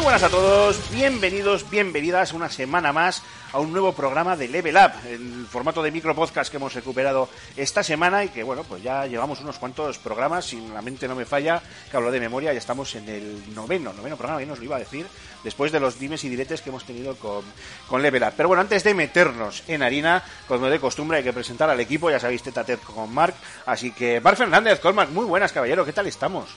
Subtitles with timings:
[0.00, 3.22] Muy buenas a todos, bienvenidos, bienvenidas una semana más
[3.52, 7.28] a un nuevo programa de Level Up, el formato de micro podcast que hemos recuperado
[7.54, 11.14] esta semana y que bueno, pues ya llevamos unos cuantos programas, si la mente no
[11.14, 14.58] me falla, que hablo de memoria, ya estamos en el noveno, noveno programa, bien nos
[14.58, 15.06] lo iba a decir,
[15.44, 17.44] después de los dimes y diretes que hemos tenido con,
[17.86, 18.32] con Level Up.
[18.34, 22.10] Pero bueno, antes de meternos en harina, como de costumbre hay que presentar al equipo,
[22.10, 23.34] ya sabéis, tete a tete con Marc,
[23.66, 26.48] así que Marc Fernández, Colman, muy buenas caballero, ¿qué tal estamos?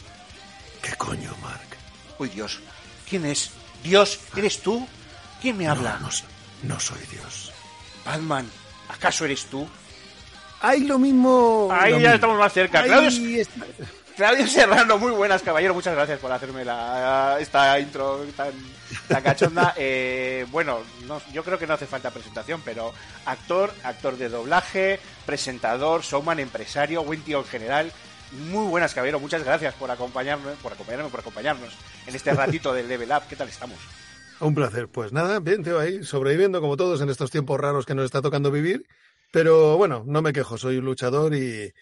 [0.81, 1.67] ¿Qué coño, Mark?
[2.19, 2.61] Uy Dios,
[3.09, 3.51] ¿quién es?
[3.83, 4.87] Dios, ¿eres tú?
[5.41, 5.97] ¿Quién me habla?
[6.01, 7.51] No, no, no soy Dios.
[8.05, 8.49] Batman,
[8.89, 9.67] ¿acaso eres tú?
[10.61, 11.67] ¡Ay, lo mismo!
[11.71, 12.15] Ahí lo ya mismo.
[12.15, 12.79] estamos más cerca.
[12.81, 13.65] Ahí Claudio, está.
[14.15, 15.73] Claudio Serrano, muy buenas, caballero.
[15.73, 18.51] Muchas gracias por hacerme la, esta intro tan,
[19.07, 19.73] tan cachonda.
[19.77, 22.93] Eh, bueno, no- yo creo que no hace falta presentación, pero
[23.25, 27.91] actor, actor de doblaje, presentador, showman, empresario, buen tío en general.
[28.33, 29.19] Muy buenas, caballero.
[29.19, 33.23] Muchas gracias por acompañarnos, por acompañarme, por acompañarnos en este ratito del Level Up.
[33.29, 33.77] ¿Qué tal estamos?
[34.39, 34.87] Un placer.
[34.89, 38.21] Pues nada, bien, tío, ahí sobreviviendo como todos en estos tiempos raros que nos está
[38.21, 38.85] tocando vivir.
[39.31, 41.73] Pero bueno, no me quejo, soy un luchador y,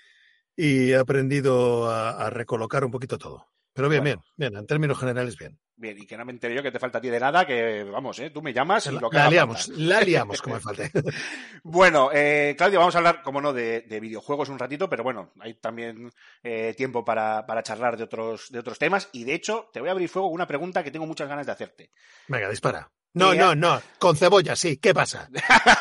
[0.55, 3.47] y he aprendido a, a recolocar un poquito todo.
[3.73, 4.23] Pero bien, Bueno.
[4.35, 5.57] bien, bien, en términos generales bien.
[5.81, 7.83] Bien, y que no me entere yo que te falta a ti de nada, que
[7.85, 8.29] vamos, ¿eh?
[8.29, 9.81] Tú me llamas y La, lo que la liamos, falta.
[9.81, 10.91] la liamos como me falte.
[11.63, 15.31] Bueno, eh, Claudio, vamos a hablar, como no, de, de videojuegos un ratito, pero bueno,
[15.39, 16.11] hay también
[16.43, 19.09] eh, tiempo para, para charlar de otros, de otros temas.
[19.11, 21.47] Y de hecho, te voy a abrir fuego con una pregunta que tengo muchas ganas
[21.47, 21.89] de hacerte.
[22.27, 22.91] Venga, dispara.
[23.13, 23.47] No, Mira.
[23.47, 25.29] no, no, con cebolla, sí, ¿qué pasa?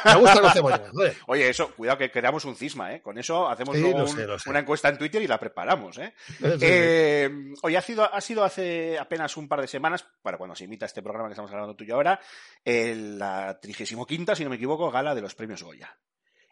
[0.04, 0.82] Me gusta con cebolla.
[0.91, 1.16] joder.
[1.28, 3.00] Oye, eso, cuidado que creamos un cisma, ¿eh?
[3.00, 6.12] Con eso hacemos Sí, luego un- sé, una encuesta en Twitter y la preparamos, ¿eh?
[6.26, 6.58] Sí, sí.
[6.60, 7.30] Eh,
[7.62, 10.86] Oye, ha sido, ha sido hace apenas un par de semanas, para cuando se imita
[10.86, 12.18] este programa que estamos hablando tú y yo ahora,
[12.64, 15.97] el- la 35 si no me equivoco, gala de los premios Goya.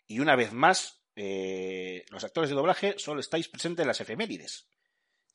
[0.07, 4.69] Y una vez más, eh, los actores de doblaje solo estáis presentes en las efemérides.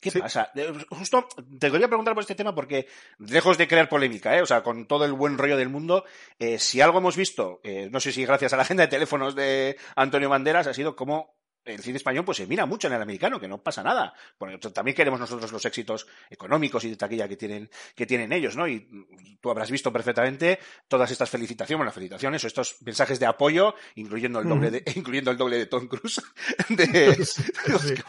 [0.03, 0.19] ¿Qué Sí.
[0.19, 0.51] pasa?
[0.53, 1.27] De- Justo
[1.59, 2.87] te quería preguntar por este tema porque,
[3.19, 4.41] lejos de crear polémica, ¿eh?
[4.41, 6.03] o sea, con todo el buen rollo del mundo,
[6.39, 9.33] eh, si algo hemos visto, eh, no sé si gracias a la agenda de teléfonos
[9.35, 11.33] de Antonio Banderas, ha sido como
[11.65, 14.13] el cine español pues se mira mucho en el americano, que no pasa nada.
[14.39, 18.55] Bueno, también queremos nosotros los éxitos económicos y de taquilla que tienen, que tienen ellos,
[18.55, 18.67] ¿no?
[18.67, 23.25] Y mm, tú habrás visto perfectamente todas estas felicitaciones, bueno, felicitaciones o estos mensajes de
[23.25, 26.21] apoyo, incluyendo el doble de, incluyendo el doble de Tom Cruise,
[26.69, 27.43] de, sí.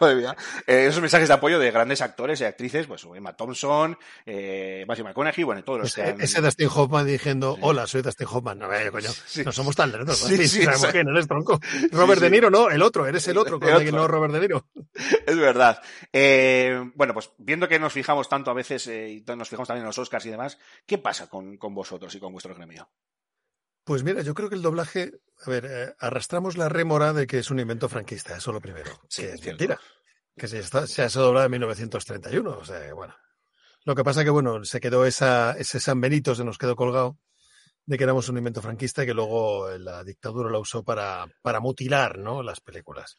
[0.01, 0.37] Madre mía.
[0.67, 5.05] Eh, esos mensajes de apoyo de grandes actores y actrices, pues Emma Thompson, eh, Matthew
[5.05, 8.59] McConaughey, bueno, todos los que Ese, han- ese Dustin Hoffman diciendo, hola, soy Dustin Hoffman.
[8.59, 9.43] No, coño, Sí.
[9.45, 10.19] no somos tan lerdos.
[10.19, 11.61] Sí, Dustin, sí, sabemos quién eres, tronco.
[11.93, 12.25] Robert sí.
[12.25, 14.69] De Niro, no, el otro, eres el otro, No Robert De Niro.
[15.27, 15.83] Es verdad.
[16.13, 19.83] Eh, bueno, pues viendo que nos fijamos tanto a veces eh, y nos fijamos también
[19.83, 22.89] en los Oscars y demás, ¿qué pasa con, con vosotros y con vuestro gremio?
[23.85, 25.13] Pues mira, yo creo que el doblaje,
[25.45, 28.91] a ver, eh, arrastramos la rémora de que es un invento franquista, eso lo primero.
[29.09, 29.63] Sí, que es es cierto.
[29.63, 29.81] mentira.
[30.37, 33.15] Que se, está, se ha sido doblado en 1931, o sea, bueno.
[33.85, 37.19] Lo que pasa que, bueno, se quedó esa, ese San Benito, se nos quedó colgado
[37.87, 41.61] de que éramos un invento franquista y que luego la dictadura la usó para, para
[41.61, 42.43] mutilar, ¿no?
[42.43, 43.19] Las películas.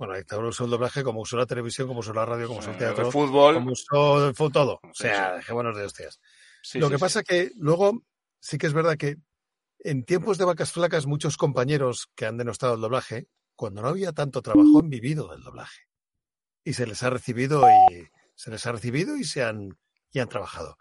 [0.00, 2.60] Bueno, la dictadura usó el doblaje como usó la televisión, como usó la radio, como
[2.60, 3.56] usó el teatro, el fútbol.
[3.56, 4.80] como usó todo.
[4.82, 5.36] O sea, sí.
[5.36, 6.22] dejémonos de hostias.
[6.72, 8.02] Lo que pasa que luego
[8.40, 9.18] sí que es verdad que
[9.80, 14.12] en tiempos de vacas flacas muchos compañeros que han denostado el doblaje, cuando no había
[14.12, 15.82] tanto trabajo, han vivido del doblaje.
[16.64, 19.78] Y se les ha recibido y se les ha recibido y se han
[20.12, 20.78] y han trabajado.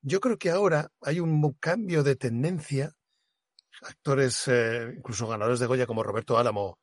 [0.00, 2.92] Yo creo que ahora hay un cambio de tendencia.
[3.82, 6.79] Actores, eh, incluso ganadores de Goya como Roberto Álamo,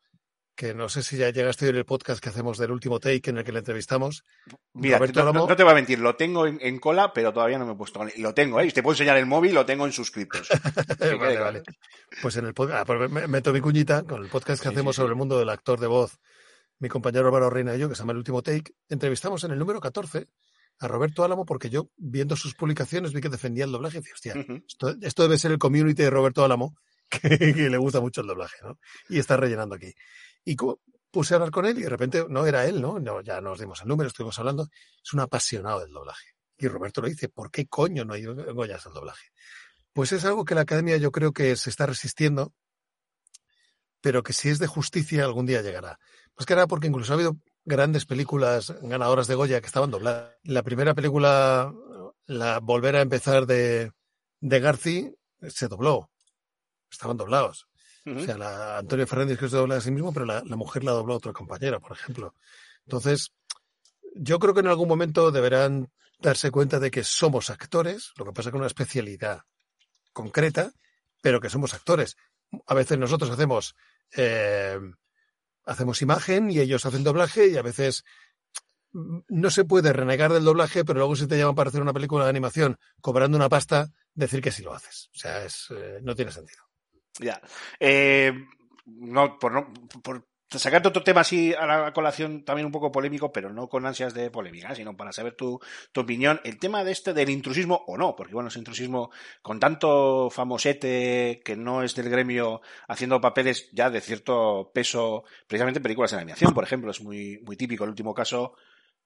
[0.57, 3.29] que no sé si ya llegaste a oír el podcast que hacemos del último take
[3.29, 4.23] en el que le entrevistamos.
[4.73, 7.65] Mira, Roberto no, te voy a mentir, lo tengo en, en cola, pero todavía no
[7.67, 8.13] me he puesto con él.
[8.17, 8.65] Y lo tengo, ¿eh?
[8.65, 10.49] Y te puedo enseñar el móvil, lo tengo en suscriptos.
[10.99, 11.63] vale, vale.
[12.21, 14.73] Pues en el podcast, ah, pues me- meto mi cuñita con el podcast que Sí,
[14.73, 15.01] hacemos sí, sí.
[15.03, 16.17] sobre el mundo del actor de voz,
[16.79, 19.59] mi compañero Álvaro Reina y yo, que se llama El Último Take, entrevistamos en el
[19.59, 20.27] número 14
[20.79, 24.13] a Roberto Álamo porque yo, viendo sus publicaciones, vi que defendía el doblaje y dije,
[24.13, 24.33] hostia,
[25.01, 26.75] esto debe ser el community de Roberto Álamo,
[27.09, 28.77] que, que le gusta mucho el doblaje, ¿no?
[29.09, 29.93] Y está rellenando aquí.
[30.47, 30.55] Y
[31.11, 32.99] puse a hablar con él y de repente no era él, ¿no?
[32.99, 34.69] no ya nos dimos el número, estuvimos hablando.
[35.03, 36.29] Es un apasionado del doblaje.
[36.57, 39.27] Y Roberto lo dice, ¿por qué coño no hay Goyas al doblaje?
[39.91, 42.53] Pues es algo que la academia yo creo que se está resistiendo,
[43.99, 45.99] pero que si es de justicia algún día llegará.
[46.37, 47.35] Más que nada porque incluso ha habido
[47.65, 50.33] grandes películas ganadoras de Goya que estaban dobladas.
[50.43, 51.73] La primera película,
[52.25, 53.91] la Volver a empezar de,
[54.39, 55.13] de Garci,
[55.49, 56.09] se dobló.
[56.89, 57.67] Estaban doblados.
[58.15, 60.91] O sea, la, Antonio Fernández que se dobla a sí mismo, pero la, mujer la
[60.91, 62.33] dobló a otra compañera, por ejemplo.
[62.85, 63.31] Entonces,
[64.15, 65.89] yo creo que en algún momento deberán
[66.19, 69.41] darse cuenta de que somos actores, lo que pasa con una especialidad
[70.13, 70.71] concreta,
[71.21, 72.15] pero que somos actores.
[72.65, 73.75] A veces nosotros hacemos
[74.15, 74.79] eh,
[75.65, 78.03] hacemos imagen y ellos hacen doblaje y a veces
[78.93, 82.23] no se puede renegar del doblaje, pero luego si te llaman para hacer una película
[82.23, 85.09] de animación cobrando una pasta, decir que sí lo haces.
[85.13, 86.66] O sea, es, eh, no tiene sentido.
[87.19, 87.41] Ya.
[87.79, 88.33] Eh,
[88.85, 93.31] no, por, no, por sacarte otro tema así a la colación también un poco polémico,
[93.31, 95.59] pero no con ansias de polémica, sino para saber tu,
[95.91, 96.39] tu opinión.
[96.43, 99.11] El tema de este del intrusismo o no, porque bueno, ese intrusismo
[99.41, 105.79] con tanto famosete que no es del gremio haciendo papeles ya de cierto peso, precisamente
[105.79, 107.83] en películas de animación, por ejemplo, es muy, muy típico.
[107.83, 108.53] El último caso,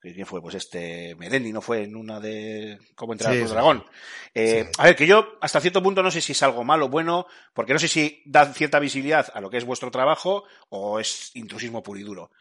[0.01, 0.41] ¿Quién fue?
[0.41, 3.85] Pues este Melendi, ¿no fue en una de cómo entrar Sí, al sí, dragón?
[4.33, 4.71] Eh, Sí.
[4.79, 7.27] A ver, que yo hasta cierto punto no sé si es algo malo o bueno,
[7.53, 11.29] porque no sé si da cierta visibilidad a lo que es vuestro trabajo o es
[11.35, 12.31] intrusismo puro y duro.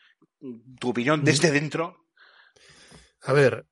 [0.79, 2.07] Tu opinión desde dentro.
[3.25, 3.67] A ver,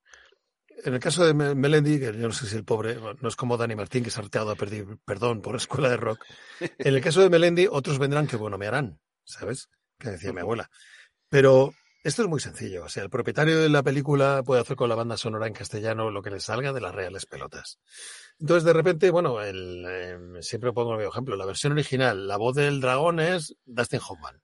[0.85, 3.37] en el caso de Me- Melendi, que yo no sé si el pobre, no es
[3.37, 6.23] como Dani Martín, que se ha harteado a pedir perdón por la escuela de rock.
[6.79, 9.71] En el caso de Melendi, otros vendrán que bueno me harán, ¿sabes?
[9.99, 10.69] Que decía mi abuela.
[11.31, 12.85] Pero esto es muy sencillo.
[12.85, 16.11] O sea, el propietario de la película puede hacer con la banda sonora en castellano
[16.11, 17.79] lo que le salga de las reales pelotas.
[18.39, 21.37] Entonces, de repente, bueno, el, eh, siempre pongo el mismo ejemplo.
[21.37, 24.41] La versión original, la voz del dragón es Dustin Hoffman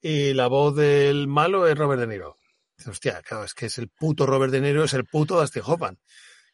[0.00, 2.36] y la voz del malo es Robert De Niro.
[2.76, 5.62] Dice, hostia, claro, es que es el puto Robert De Niro, es el puto Dustin
[5.64, 5.98] Hoffman.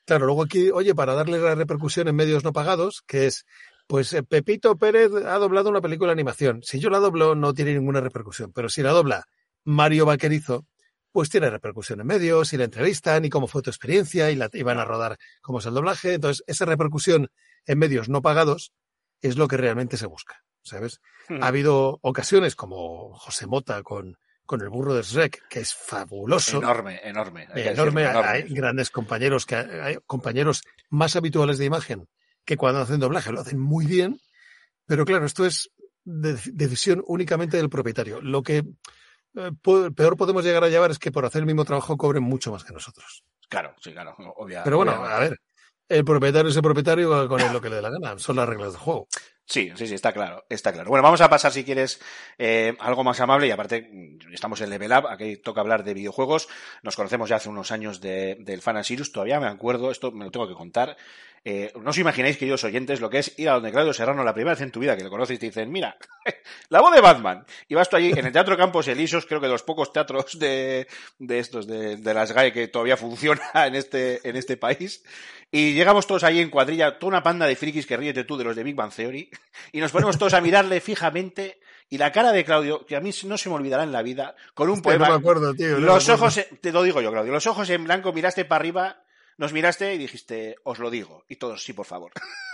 [0.05, 3.45] Claro, luego aquí, oye, para darle la repercusión en medios no pagados, que es,
[3.87, 6.63] pues eh, Pepito Pérez ha doblado una película de animación.
[6.63, 9.27] Si yo la doblo, no tiene ninguna repercusión, pero si la dobla
[9.67, 10.67] Mario Vaquerizo,
[11.13, 14.49] pues tiene repercusión en medios y la entrevistan y cómo fue tu experiencia y la
[14.53, 16.15] y van a rodar cómo es el doblaje.
[16.15, 17.29] Entonces, esa repercusión
[17.67, 18.73] en medios no pagados
[19.21, 21.01] es lo que realmente se busca, ¿sabes?
[21.31, 21.43] Ujú.
[21.43, 26.59] Ha habido ocasiones como José Mota con, con el burro de Shrek, que es fabuloso,
[26.59, 27.49] Enorme, enorme.
[27.53, 28.07] hay enorme.
[28.07, 32.09] Hay grandes compañeros que hay compañeros más habituales de imagen
[32.45, 34.21] que cuando hacen doblaje lo hacen muy bien,
[34.85, 35.71] pero claro, esto es
[36.05, 38.21] de- decisión únicamente del propietario.
[38.21, 38.63] Lo que
[39.95, 42.65] peor podemos llegar a llevar es que por hacer el mismo trabajo cobren mucho más
[42.65, 43.25] que nosotros.
[43.49, 44.15] Claro, sí, claro.
[44.37, 45.15] obvia- Pero bueno, obviamente.
[45.15, 45.41] a ver,
[45.89, 48.73] el propietario es el propietario con lo que le dé la gana, son las reglas
[48.73, 49.09] del juego.
[49.49, 50.91] Sí, sí, sí, está claro, está claro.
[50.91, 52.01] Bueno, vamos a pasar, si quieres,
[52.37, 55.95] eh, algo más amable y aparte mm, estamos en Level Up, aquí toca hablar de
[55.95, 56.49] videojuegos.
[56.83, 60.25] Nos conocemos ya hace unos años de- del Fan Sirius, todavía me acuerdo, esto me
[60.25, 60.97] lo tengo que contar.
[61.49, 64.35] Eh, no os imagináis, queridos oyentes, lo que es ir a donde Claudio Serrano la
[64.35, 65.97] primera vez en tu vida que le conoces y te dicen, mira,
[66.71, 67.47] la voz de Batman.
[67.69, 70.41] Y vas tú allí en el Teatro Campos Elíseos, creo que de los pocos teatros
[70.41, 70.89] de,
[71.21, 75.05] de estos, de, de las GAE que todavía funciona en este, en este país.
[75.53, 78.43] Y llegamos todos ahí en cuadrilla, toda una panda de frikis que ríete tú de
[78.43, 79.31] los de Big Bang Theory,
[79.71, 83.13] y nos ponemos todos a mirarle fijamente, y la cara de Claudio, que a mí
[83.25, 85.11] no se me olvidará en la vida, con un no poema.
[85.11, 86.25] me acuerdo, tío, no me los acuerdo.
[86.25, 89.06] ojos, te lo digo yo, Claudio, los ojos en blanco, miraste para arriba,
[89.39, 91.25] nos miraste y dijiste, os lo digo.
[91.29, 92.13] Y todos, sí, por favor.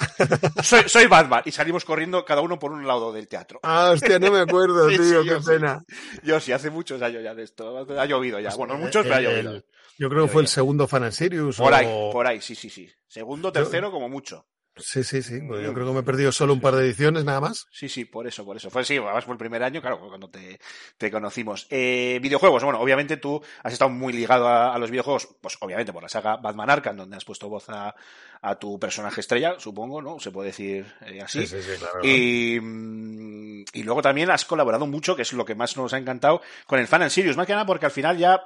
[0.63, 1.43] soy, soy Batman.
[1.45, 3.61] Y salimos corriendo cada uno por un lado del teatro.
[3.63, 5.49] Ah, hostia, no me acuerdo, Sí, tío, sí, qué yo sí.
[5.51, 5.85] pena.
[6.23, 7.87] Yo sí, hace muchos años ya de esto.
[7.99, 8.55] Ha llovido ya.
[8.55, 9.63] Bueno, muchos, El- pero ha llovido.
[9.99, 11.57] yo creo que fue el segundo Fan and Sirius.
[11.59, 12.91] Por o- ahí, por ahí, sí, sí, sí.
[13.07, 14.47] Segundo, tercero, como mucho.
[14.77, 15.41] Sí, sí, sí.
[15.41, 17.67] yo creo que me he perdido solo un par de ediciones nada más.
[17.71, 18.71] Sí, sí, por eso, por eso.
[18.71, 20.59] Fue sí, además fue el primer año, claro, cuando te,
[20.97, 21.67] te conocimos.
[21.71, 25.93] Eh, videojuegos, bueno, obviamente tú has estado muy ligado a, a los videojuegos, pues obviamente
[25.93, 27.95] por la saga Batman Arkham, donde has puesto voz a,
[28.41, 30.19] a tu personaje estrella, supongo, ¿no?
[30.19, 31.47] Se puede decir eh, así.
[31.47, 32.01] sí, sí, claro.
[32.03, 35.99] Y, mm, y luego también has colaborado mucho, que es lo que más nos ha
[35.99, 38.43] encantado, con el Fan and Sirius, más que nada porque al final ya,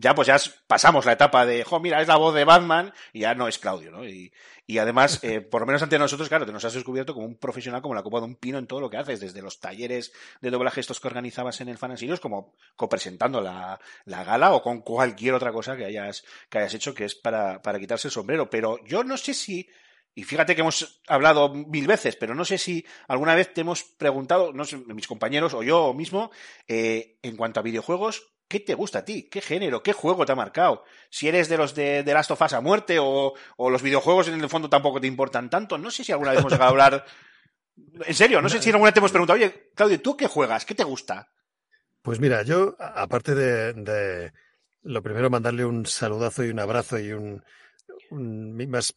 [0.00, 0.36] ya pues ya
[0.68, 3.58] pasamos la etapa de, jo, mira, es la voz de Batman y ya no es
[3.58, 4.06] Claudio, ¿no?
[4.06, 4.32] Y,
[4.64, 7.36] y además, eh, por lo menos ante nosotros, claro, te nos has descubierto como un
[7.36, 10.12] profesional, como la copa de un pino en todo lo que haces, desde los talleres
[10.40, 14.52] de doblaje estos que organizabas en el Fan and Sirius, como copresentando la, la gala
[14.52, 18.06] o con cualquier otra cosa que hayas, que hayas hecho que es para, para quitarse
[18.06, 18.48] el sombrero.
[18.48, 19.68] Pero yo no sé si,
[20.14, 23.82] y fíjate que hemos hablado mil veces, pero no sé si alguna vez te hemos
[23.82, 26.30] preguntado, no sé, mis compañeros o yo mismo,
[26.68, 29.28] eh, en cuanto a videojuegos, ¿qué te gusta a ti?
[29.30, 29.82] ¿Qué género?
[29.82, 30.84] ¿Qué juego te ha marcado?
[31.10, 34.40] Si eres de los de, de Last of Us a muerte o, los videojuegos en
[34.40, 35.78] el fondo tampoco te importan tanto.
[35.78, 37.04] No sé si alguna vez hemos llegado a hablar.
[38.04, 40.64] En serio, no sé si alguna vez te hemos preguntado, oye, Claudio, ¿tú qué juegas?
[40.64, 41.30] ¿Qué te gusta?
[42.02, 44.32] Pues mira, yo, aparte de, de
[44.82, 47.44] lo primero, mandarle un saludazo y un abrazo y un,
[48.10, 48.94] un más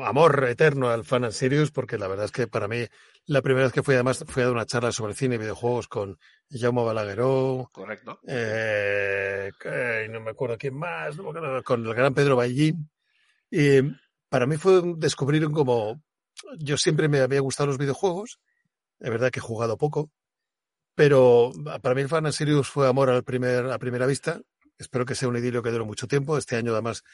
[0.00, 2.84] amor eterno al Fan and Serious, porque la verdad es que para mí,
[3.26, 5.88] la primera vez que fui, además, fui a dar una charla sobre cine y videojuegos
[5.88, 6.18] con
[6.50, 8.20] Jaume Balagueró, Correcto.
[8.26, 9.50] eh,
[10.10, 12.90] no me acuerdo quién más, no me acuerdo, con el gran Pedro Ballín.
[13.50, 13.80] Y
[14.28, 16.02] para mí fue un descubrir como.
[16.58, 18.40] Yo siempre me había gustado los videojuegos,
[18.98, 20.10] es verdad que he jugado poco,
[20.94, 24.40] pero para mí el Fan and Serious fue amor al primer, a primera vista.
[24.76, 26.36] Espero que sea un idilio que dure mucho tiempo.
[26.36, 27.04] Este año, además,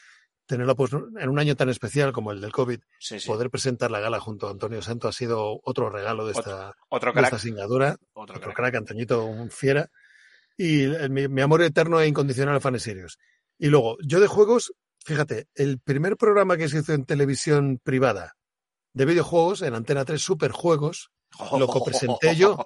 [0.45, 3.27] tenerlo pues, en un año tan especial como el del COVID, Sí, sí.
[3.27, 7.13] poder presentar la gala junto a Antonio Santo ha sido otro regalo de esta, Otro
[7.13, 8.55] de esta singadura Otro otro crack.
[8.55, 9.89] crack, Antoñito, un fiera.
[10.57, 13.17] Y el- mi, mi amor eterno e incondicional a Fanes Serios.
[13.57, 14.73] Y luego, yo de juegos,
[15.05, 18.35] fíjate, el primer programa que se hizo en televisión privada
[18.93, 21.11] de videojuegos, en Antena 3 Superjuegos,
[21.57, 22.57] lo copresenté yo.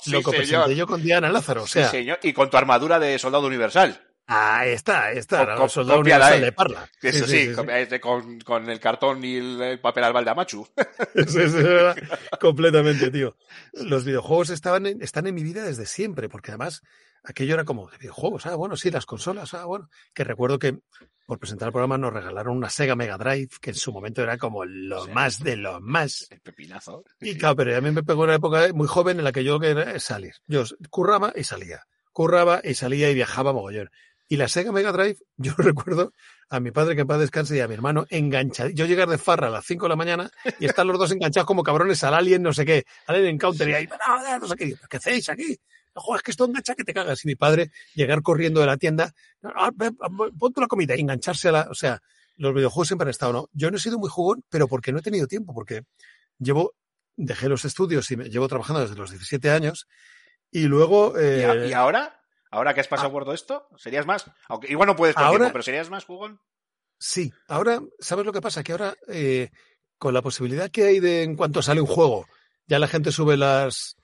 [0.00, 0.36] Sí, lo señor.
[0.36, 1.64] presenté yo con Diana Lázaro.
[1.64, 2.18] O Sí, sea, señor.
[2.22, 4.00] Y con tu armadura de soldado universal.
[4.26, 5.56] Ahí está, ahí está, ¿no?
[5.56, 6.88] co- soldado universal de Parla.
[7.02, 10.66] Eso sí, con, este, con- con el cartón y el, el papel albal de Amachu.
[11.14, 11.96] Eso es verdad,
[12.40, 13.36] completamente, tío.
[13.72, 16.82] Los videojuegos estaban en- están en mi vida desde siempre, porque además
[17.24, 19.88] aquello era como de videojuegos, ah, bueno, sí, las consolas, ah, bueno.
[20.14, 20.78] Que recuerdo que
[21.26, 24.38] por presentar el programa nos regalaron una Sega Mega Drive, que en su momento era
[24.38, 25.10] como lo Sí.
[25.10, 26.28] más de lo más.
[26.30, 27.02] El pepinazo.
[27.20, 29.58] Y claro, pero a mí me pegó una época muy joven en la que yo
[29.58, 30.34] quería salir.
[30.46, 31.82] Yo curraba y salía.
[32.12, 33.90] Curraba y salía y viajaba mogollón.
[34.28, 36.12] Y la Sega Mega Drive, yo recuerdo
[36.48, 38.72] a mi padre que en paz descanse y a mi hermano enganchados.
[38.74, 41.46] Yo llegar de farra a las 5 de la mañana y están los dos enganchados
[41.46, 44.74] como cabrones al Alien no sé qué, Alien Encounter y ahí, no, no sé qué,
[44.88, 45.56] ¿qué hacéis aquí?
[45.94, 47.24] Joder, es que esto engancha que te cagas.
[47.24, 49.96] Y mi padre llegar corriendo de la tienda, "Ah, ven,
[50.38, 51.68] ponte la comida y engancharse a la...
[51.70, 52.00] O sea,
[52.36, 53.48] los videojuegos siempre han estado, ¿no?
[53.54, 55.84] Yo no he sido muy jugón, pero porque no he tenido tiempo, porque
[56.38, 56.74] llevo,
[57.16, 59.88] dejé los estudios y me llevo trabajando desde los 17 años
[60.50, 61.14] y luego...
[61.16, 62.20] ¿Y, a- eh, y ahora?
[62.56, 63.68] ¿Ahora que has pasado por todo esto?
[63.76, 64.24] ¿Serías más?
[64.48, 66.40] Aunque igual no puedes Ahora- tiempo, pero ¿serías más jugón?
[66.98, 68.62] Sí, ahora, ¿sabes lo que pasa?
[68.62, 69.50] Que ahora, eh,
[69.98, 72.26] con la posibilidad que hay de en cuanto sale un juego,
[72.66, 73.96] ya la gente sube las.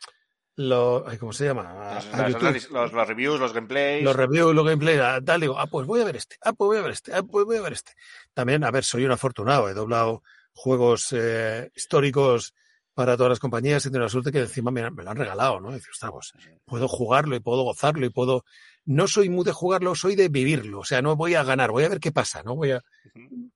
[0.54, 1.62] Lo, ay, ¿Cómo se llama?
[1.92, 2.52] A- Los, a las- YouTube.
[2.52, 4.04] los- los- los reviews, los gameplays.
[4.04, 6.66] Los reviews, los gameplays, a tal, digo, ah, pues voy a ver este, ah, pues
[6.66, 7.92] voy a ver este, ah, pues voy a ver este.
[8.35, 12.52] También, a ver, soy un afortunado, he doblado juegos eh, históricos
[12.94, 15.61] para todas las compañías y tengo la suerte que encima me, me lo han regalado,
[15.61, 15.70] ¿no?
[15.70, 16.32] Y dices, ostras, pues,
[16.64, 18.44] puedo jugarlo y puedo gozarlo y puedo.
[18.84, 20.80] No soy muy de jugarlo, soy de vivirlo.
[20.80, 22.54] O sea, no voy a ganar, voy a ver qué pasa, ¿no?
[22.56, 22.82] Voy a.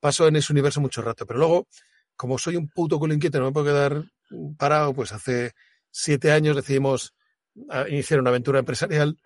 [0.01, 1.27] Paso en ese universo mucho rato.
[1.27, 1.67] Pero luego,
[2.17, 4.05] como soy un puto culo inquieto, no me puedo quedar
[4.57, 5.53] parado, pues hace
[5.91, 7.15] siete años decidimos
[7.71, 9.17] a- iniciar una aventura empresarial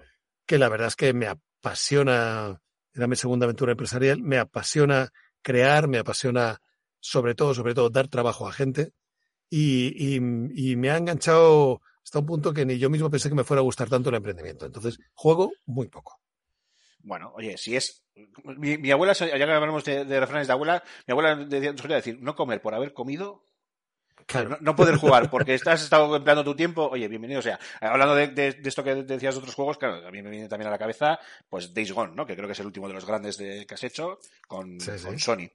[0.46, 2.60] que la verdad es que me apasiona.
[2.92, 4.20] Era mi segunda aventura empresarial.
[4.22, 5.10] Me apasiona
[5.42, 6.58] crear, me apasiona
[6.98, 8.92] sobre todo, sobre todo, dar trabajo a gente.
[9.50, 13.34] Y, y- y me ha enganchado hasta un punto que ni yo mismo pensé que
[13.34, 14.64] me fuera a gustar tanto el emprendimiento.
[14.66, 16.20] Entonces, juego muy poco.
[17.02, 18.02] Bueno, oye, si es.
[18.44, 21.96] Mi, mi abuela, ya que hablamos de, de refranes de abuela, mi abuela decía- solía
[21.96, 23.42] decir: no comer por haber comido,
[24.26, 24.50] Claro.
[24.50, 26.88] no, no poder jugar porque estás estado empleando tu tiempo.
[26.92, 27.40] Oye, bienvenido.
[27.40, 30.22] O sea, hablando de, de- de esto que decías de otros juegos, claro, a mí
[30.22, 32.26] me viene también a la cabeza, pues Days Gone, ¿no?
[32.26, 34.92] Que creo que es el último de los grandes de, que has hecho con, Sí,
[34.98, 35.06] sí.
[35.06, 35.48] con Sony.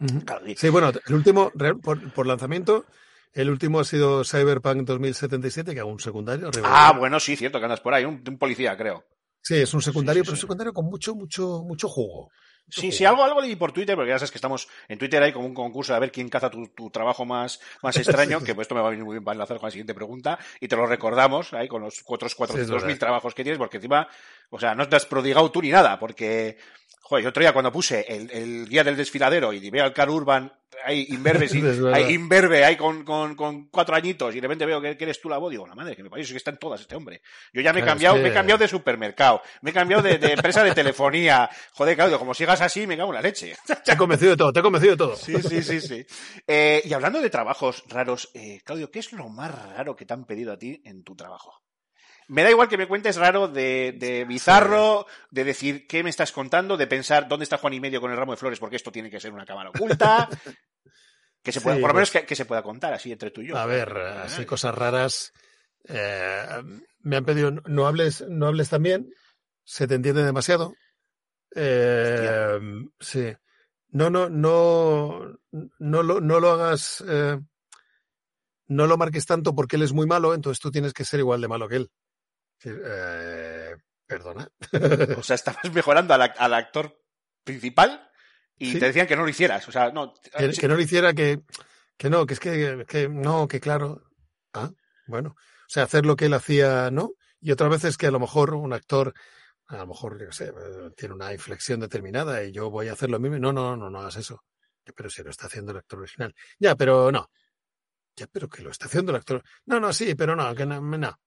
[0.00, 0.24] Ujú.
[0.24, 2.86] Claro, y- Sí, bueno, el último, por, por lanzamiento,
[3.32, 6.50] el último ha sido Cyberpunk 2077, que hago un secundario.
[6.64, 9.04] Ah, de- bueno, sí, cierto, que andas por ahí, un, un policía, creo.
[9.42, 10.40] Sí, es un secundario, Sí, sí, pero sí.
[10.40, 12.28] un secundario con mucho, mucho, mucho jugo.
[12.68, 12.92] Sí, jugo.
[12.92, 15.46] sí, algo, algo leí por Twitter, porque ya sabes que estamos en Twitter hay como
[15.46, 18.74] un concurso a ver quién caza tu, tu trabajo más, más extraño, que pues esto
[18.74, 20.86] me va a venir muy bien para enlazar con la siguiente pregunta, y te lo
[20.86, 22.98] recordamos ahí con los otros 400.000 verdad.
[22.98, 24.06] trabajos que tienes, porque encima,
[24.50, 26.58] o sea, no te has prodigado tú ni nada, porque,
[27.00, 30.10] joder, yo otro día cuando puse el, el guía del desfiladero y veo al Car
[30.10, 30.52] Urban
[30.84, 31.62] ahí imberbe, sí,
[31.92, 35.20] ahí imberbe, ahí con, con, con cuatro añitos, y de repente veo que, que eres
[35.20, 37.22] tú la voz, digo, la madre que me parece que está en todas este hombre.
[37.52, 39.74] Yo ya me he Claro, cambiado, es que- me he cambiado de supermercado, me he
[39.74, 43.22] cambiado de, de empresa de telefonía, joder, Claudio, como sigas así, me cago en la
[43.22, 43.54] leche.
[43.84, 45.16] Te he convencido de todo, te he convencido de todo.
[45.16, 46.06] Sí, sí, sí, sí.
[46.46, 50.14] Eh, y hablando de trabajos raros, eh, Claudio, ¿qué es lo más raro que te
[50.14, 51.62] han pedido a ti en tu trabajo?
[52.30, 56.32] Me da igual que me cuentes raro de, de bizarro, de decir qué me estás
[56.32, 58.92] contando, de pensar dónde está Juan y medio con el ramo de flores, porque esto
[58.92, 60.28] tiene que ser una cámara oculta.
[61.42, 63.30] Que se pueda, Sí, por lo menos pues- que, que se pueda contar así entre
[63.30, 63.56] tú y yo.
[63.56, 65.32] A ver, así cosas raras.
[65.88, 66.46] eh,
[67.00, 69.10] me han pedido, no hables, no hables también,
[69.64, 70.74] se te entiende demasiado.
[71.54, 72.58] Eh,
[73.00, 73.32] sí.
[73.88, 75.38] No, no, no,
[75.78, 77.38] no lo, no lo hagas, eh,
[78.68, 81.40] no lo marques tanto porque él es muy malo, entonces tú tienes que ser igual
[81.40, 81.90] de malo que él.
[82.64, 83.74] Eh,
[84.06, 84.48] perdona.
[85.16, 86.98] O sea, estabas mejorando al, ac- al actor
[87.44, 88.08] principal
[88.58, 88.78] y Sí.
[88.78, 89.66] te decían que no lo hicieras.
[89.68, 90.12] O sea, no.
[90.36, 91.40] que, sí, que no lo hiciera, que,
[91.96, 94.02] que no, que es que, que no, que claro.
[94.52, 94.70] Ah,
[95.06, 95.30] bueno.
[95.38, 97.12] O sea, hacer lo que él hacía, ¿no?
[97.40, 99.14] Y otras veces que a lo mejor un actor,
[99.68, 103.08] a lo mejor, yo sé, eh, tiene una inflexión determinada y yo voy a hacer
[103.08, 103.38] lo mismo.
[103.38, 104.44] No, no, no, no hagas eso.
[104.96, 106.34] Pero si lo está haciendo el actor original.
[106.58, 107.30] Ya, pero no.
[108.16, 109.42] Ya, pero que lo está haciendo el actor.
[109.66, 110.80] No, no, sí, pero no, que no.
[110.80, 111.20] no.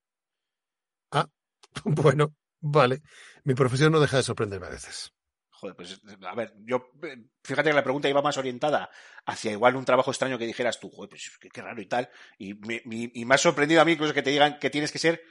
[1.14, 1.30] Ah,
[1.86, 3.02] bueno, vale.
[3.44, 5.14] Mi profesión no deja de sorprenderme a veces.
[5.50, 8.90] Joder, pues a ver, yo eh, fíjate que la pregunta iba más orientada
[9.26, 12.10] hacia igual un trabajo extraño que dijeras tú, joder, pues qué, raro y tal.
[12.38, 15.00] Y me, y me ha sorprendido a mí incluso que te digan que tienes que
[15.00, 15.24] ser,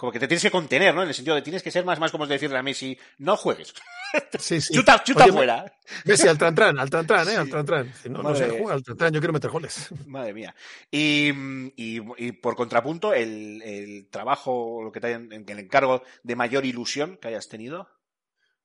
[0.00, 1.02] como que te tienes que contener, ¿no?
[1.02, 3.74] En el sentido de tienes que ser más, más como decirle a Messi, no juegues,
[4.38, 4.72] Sí, sí.
[4.72, 5.72] chuta, chuta Oye, fuera.
[6.06, 7.36] Messi, al Trantran, al Trantran, ¿eh?
[7.36, 7.92] Al Trantran.
[8.02, 9.88] Si no, no Madre- se juega al Trantran, yo quiero meter goles.
[10.06, 10.54] Madre mía.
[10.90, 11.28] Y,
[11.76, 16.64] y- y por contrapunto, el, el trabajo, lo que te hayan, el encargo de mayor
[16.64, 17.88] ilusión que hayas tenido.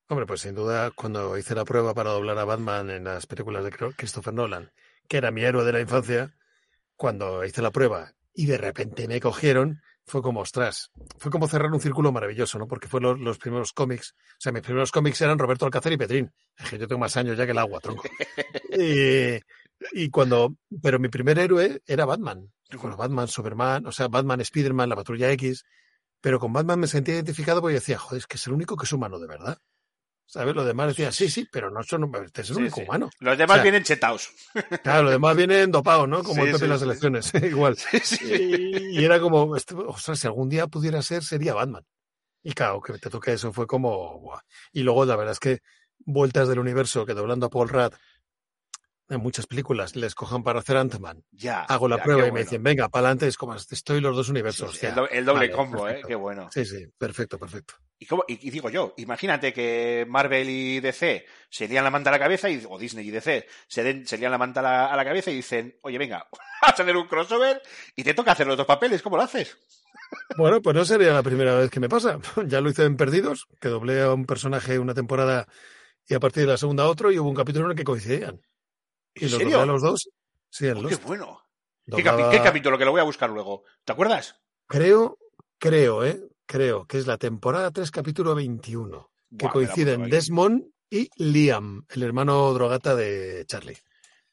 [0.08, 3.62] Hombre, pues sin duda, cuando hice la prueba para doblar a Batman en las películas
[3.64, 4.72] de Christopher Nolan,
[5.06, 6.34] que era mi héroe de la infancia,
[6.96, 11.72] cuando hice la prueba y de repente me cogieron, fue como, ostras, fue como cerrar
[11.72, 12.68] un círculo maravilloso, ¿no?
[12.68, 15.96] Porque fue los, los primeros cómics, o sea, mis primeros cómics eran Roberto Alcácer y
[15.96, 16.32] Petrín.
[16.56, 18.04] Es que yo tengo más años ya que el agua, tronco.
[18.78, 19.40] Y,
[19.92, 22.52] y cuando, pero mi primer héroe era Batman.
[22.80, 25.64] Bueno, Batman, Superman, o sea, Batman, Spiderman, la Patrulla X.
[26.20, 28.84] Pero con Batman me sentía identificado porque decía, joder, es que es el único que
[28.84, 29.58] es humano de verdad.
[30.26, 30.54] ¿Sabes?
[30.56, 32.82] Lo demás decía, sí, sí, pero no son, este es el Sí, único sí.
[32.82, 33.10] humano.
[33.20, 34.30] Los demás O sea, vienen chetaos.
[34.82, 36.22] Claro, lo demás vienen dopados, ¿no?
[36.24, 37.76] Como Sí, el Pepe en las elecciones, igual.
[38.22, 41.84] Y, y era como, este, ostras, si algún día pudiera ser, sería Batman.
[42.42, 44.40] Y claro, que te toque eso fue como, buah.
[44.72, 45.60] Y luego la verdad es que
[46.00, 47.92] vueltas del universo que doblando a Paul Rudd
[49.08, 51.22] en muchas películas les cojan para hacer Ant-Man.
[51.30, 51.60] Ya.
[51.62, 54.26] Hago la ya, prueba y me dicen, venga, para adelante, es como, estoy los dos
[54.26, 54.82] Sí, universos.
[54.82, 55.90] el, do- el doble Vale, combo, ¿eh?
[55.92, 56.08] perfecto.
[56.08, 56.48] Qué bueno.
[56.52, 57.74] Sí, sí, perfecto, perfecto.
[57.98, 62.10] Y, cómo- y- y digo yo, imagínate que Marvel y DC se lían la manta
[62.10, 64.62] a la cabeza, y, o Disney y DC se, den, se lían la manta a
[64.62, 66.26] la, a la cabeza y dicen, oye, venga,
[66.62, 67.62] vas a hacer un crossover
[67.94, 69.56] y te toca hacer los dos papeles, ¿cómo lo haces?
[70.36, 72.18] Bueno, pues no sería la primera vez que me pasa.
[72.46, 75.46] Ya lo hice en Perdidos, que doblé a un personaje una temporada
[76.08, 78.40] y a partir de la segunda otro, y hubo un capítulo en el que coincidían.
[79.16, 79.66] Y ¿En los serio?
[79.66, 80.08] los dos.
[80.50, 81.40] Sí, en Oh, ¡Qué bueno!
[81.84, 82.78] ¿Qué, doblaba- qué capítulo?
[82.78, 83.64] Que lo voy a buscar luego.
[83.84, 84.36] ¿Te acuerdas?
[84.66, 85.18] Creo,
[85.58, 86.20] creo, ¿eh?
[86.46, 90.08] Creo que es la temporada 3, capítulo 21, que Buah, coinciden.
[90.10, 93.76] Desmond y Liam, el hermano drogata de Charlie.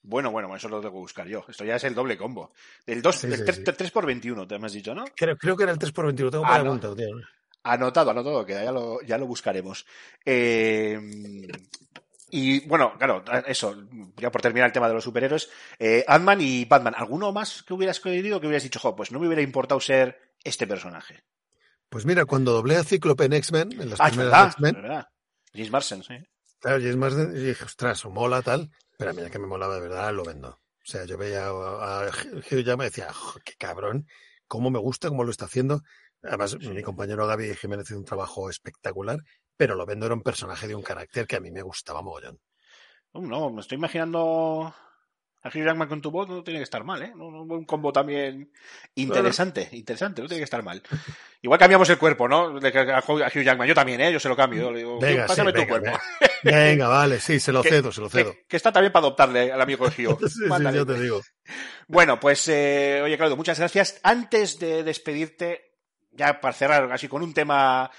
[0.01, 1.45] Bueno, bueno, eso lo tengo que buscar yo.
[1.47, 2.51] Esto ya es el doble combo.
[2.85, 3.91] El, Sí, el sí, 3, sí.
[3.91, 5.05] por 21, te me has dicho, ¿no?
[5.15, 6.95] Creo, creo que era el 3 por 21, tengo Ah, ahí no.
[6.95, 7.07] tío.
[7.63, 9.85] Anotado, anotado, que ya lo, ya lo buscaremos.
[10.25, 10.99] Eh,
[12.33, 13.75] y bueno, claro, eso,
[14.17, 17.73] ya por terminar el tema de los superhéroes, eh, Ant-Man y Batman, ¿alguno más que
[17.73, 21.23] hubieras querido que hubieras dicho, jo, pues no me hubiera importado ser este personaje?
[21.89, 25.07] Pues mira, cuando doblé a Cíclope en X-Men, en las Ah, primeras X-Men, verdad.
[25.53, 26.15] James Marsden, sí.
[26.59, 29.29] Claro, y es más de, y dije, ostras, o mola tal, pero a mí ya
[29.29, 30.49] que me molaba de verdad, lo vendo.
[30.49, 31.49] O sea, yo veía a,
[32.05, 34.07] a Hugh Jackman y decía, "Jo, qué cabrón,
[34.47, 35.81] cómo me gusta, cómo lo está haciendo.
[36.23, 39.19] Además, mi compañero Gaby Jiménez hizo un trabajo espectacular,
[39.57, 42.39] pero lo vendo era un personaje de un carácter que a mí me gustaba mogollón.
[43.13, 44.73] No, me estoy imaginando
[45.45, 47.11] a Hugh Jackman con tu voz, no tiene que estar mal, ¿eh?
[47.15, 48.51] Un combo también
[48.95, 50.81] interesante, interesante, no tiene que estar mal.
[51.41, 52.57] Igual cambiamos el cuerpo, ¿no?
[52.57, 54.11] A Hugh Jackman, yo también, ¿eh?
[54.11, 54.71] Yo se lo cambio.
[54.71, 55.99] Le digo, Venga, sí, pásame tu venga, cuerpo.
[56.43, 58.31] Venga, vale, sí, se lo Que- cedo, se lo cedo.
[58.33, 60.19] Que, que está también para adoptarle al amigo de Hugh.
[60.29, 61.21] Sí, sí, yo te digo.
[61.87, 63.99] Bueno, pues, eh, oye, Claudio, muchas gracias.
[64.01, 65.73] Antes de despedirte,
[66.11, 67.91] ya para cerrar así con un tema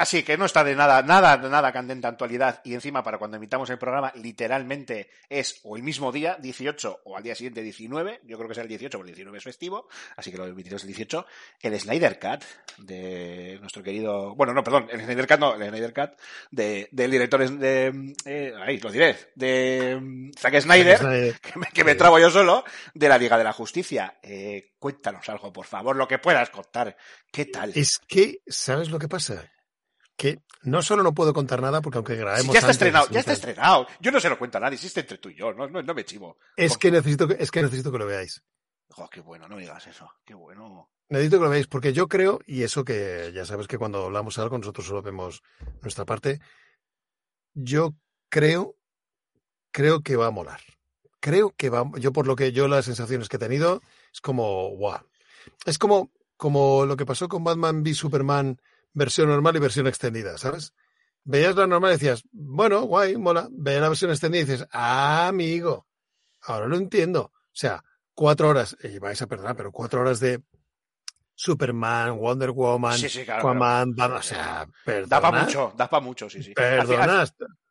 [0.00, 3.68] así que no está de nada, nada, nada candente actualidad y encima para cuando emitamos
[3.68, 8.38] el programa literalmente es o el mismo día, 18, o al día siguiente 19, yo
[8.38, 10.88] creo que es el 18 porque el 19 es festivo, así que lo emitiremos el
[10.88, 11.26] 18,
[11.60, 12.44] el Snyder Cut
[12.78, 16.18] de nuestro querido, bueno, no, perdón, el Snyder Cut no, el Snyder Cut
[16.50, 21.40] de, del director de, eh, ahí lo diré, de Zack Snyder, Snyder.
[21.42, 24.18] que me, que me trabo yo solo, de la Liga de la Justicia.
[24.22, 26.96] Eh, cuéntanos algo, por favor, lo que puedas contar.
[27.30, 27.72] ¿Qué tal?
[27.74, 29.50] Es que, ¿sabes lo que pasa?
[30.20, 32.52] Que no solo no puedo contar nada, porque aunque grabemos.
[32.52, 33.86] Ya está antes, estrenado, ya está estrenado.
[34.00, 35.94] Yo no se lo cuento a nadie, está entre tú y yo, no, no, no
[35.94, 36.36] me chivo.
[36.58, 38.44] Es que necesito que, es que necesito que lo veáis.
[38.90, 40.12] Jo, qué bueno, no digas eso.
[40.22, 40.90] Qué bueno.
[41.08, 44.38] Necesito que lo veáis, porque yo creo, y eso que ya sabes que cuando hablamos
[44.38, 45.42] algo nosotros solo vemos
[45.80, 46.38] nuestra parte,
[47.54, 47.94] yo
[48.28, 48.76] creo,
[49.70, 50.60] creo que va a molar.
[51.20, 53.80] Creo que va, yo por lo que yo las sensaciones que he tenido,
[54.12, 55.00] es como, guau.
[55.64, 58.60] Es como, como lo que pasó con Batman v Superman
[58.92, 60.74] versión normal y versión extendida, ¿sabes?
[61.24, 63.48] Veías la normal y decías, bueno, guay, mola.
[63.50, 65.86] Veías la versión extendida y dices, ah, amigo,
[66.42, 67.32] ahora lo entiendo.
[67.34, 70.42] O sea, cuatro horas, y vais a perdonar, pero cuatro horas de
[71.34, 75.06] Superman, Wonder Woman, Sí, sí, claro, Aquaman, Batman, o sea, perdona.
[75.08, 76.52] Da para mucho, da para mucho, sí, sí.
[76.56, 77.24] Al, fi- al- Perdona.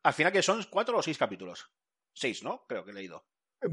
[0.04, 1.70] al final que son cuatro o seis capítulos.
[2.14, 2.66] Seis, ¿no?
[2.68, 3.26] Creo que he leído.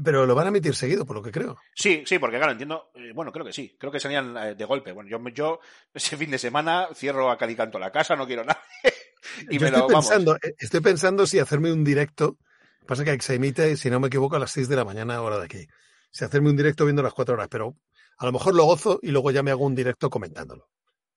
[0.03, 1.57] Pero lo van a emitir seguido, por lo que creo.
[1.73, 2.91] Sí, sí, porque claro, entiendo.
[2.95, 3.75] eh, bueno, creo que sí.
[3.79, 4.91] Creo que salían eh, de golpe.
[4.91, 5.59] Bueno, yo, yo
[5.93, 8.61] ese fin de semana cierro a Calicanto la casa, no quiero nada.
[9.49, 12.37] y Yo me estoy, lo pensando, eh, estoy pensando si hacerme un directo.
[12.85, 15.37] Pasa que se emite, si no me equivoco, a las 6 de la mañana, hora
[15.37, 15.67] de aquí.
[16.11, 17.75] Si hacerme un directo viendo las 4 horas, pero
[18.17, 20.69] a lo mejor lo gozo y luego ya me hago un directo comentándolo.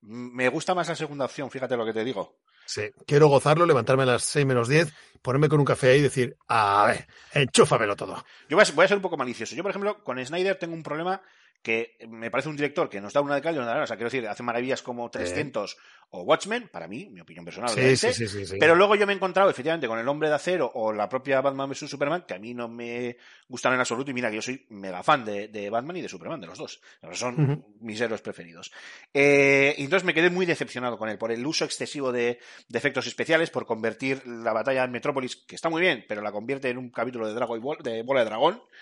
[0.02, 2.38] Me gusta más la segunda opción, fíjate lo que te digo.
[2.70, 6.02] Sí, quiero gozarlo, levantarme a las 6 menos 10, ponerme con un café ahí y
[6.02, 8.24] decir, a ver, enchúfamelo todo.
[8.48, 9.56] Yo voy a, ser un poco malicioso.
[9.56, 11.20] Yo, por ejemplo, con Snyder tengo un problema
[11.62, 13.84] que me parece un director que nos da una de cal y una de arena.
[13.84, 15.76] O sea, quiero decir, hace maravillas como 300
[16.12, 17.70] o Watchmen, para mí, mi opinión personal.
[17.70, 18.56] Sí, sí, sí.
[18.58, 21.40] Pero luego yo me he encontrado efectivamente con El Hombre de Acero o la propia
[21.40, 23.16] Batman vs Superman, que a mí no me
[23.48, 24.10] gustan en absoluto.
[24.10, 26.58] Y mira que yo soy mega fan de, de Batman y de Superman, de los
[26.58, 26.80] dos.
[27.12, 28.72] Son mis héroes preferidos.
[29.14, 32.78] Eh, y entonces me quedé muy decepcionado con él por el uso excesivo de, de
[32.78, 36.70] efectos especiales, por convertir la batalla en Metrópolis, que está muy bien, pero la convierte
[36.70, 38.62] en un capítulo de, Dragon Ball, de Bola de Dragón.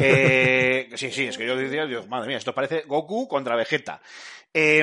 [0.00, 4.00] Eh, sí, sí, es que yo decía, Dios, madre mía, esto parece Goku contra Vegeta.
[4.54, 4.82] Eh,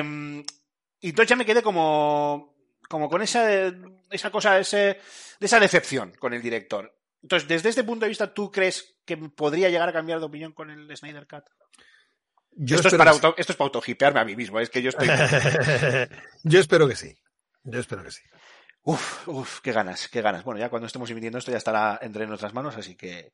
[1.00, 2.54] y entonces ya me quedé como,
[2.88, 3.72] como con esa,
[4.08, 5.00] esa cosa, ese,
[5.40, 6.96] de esa decepción con el director.
[7.22, 10.52] Entonces, desde este punto de vista, ¿tú crees que podría llegar a cambiar de opinión
[10.52, 11.44] con el Snyder Cut?
[12.52, 14.82] Yo esto, es para que auto, esto es para autohipearme a mí mismo, es que
[14.82, 15.08] yo estoy...
[16.42, 17.16] Yo espero que sí.
[17.64, 18.22] Yo espero que sí.
[18.82, 20.42] Uf, uf, qué ganas, qué ganas.
[20.42, 23.32] Bueno, ya cuando estemos emitiendo esto ya estará entre nuestras manos, así que.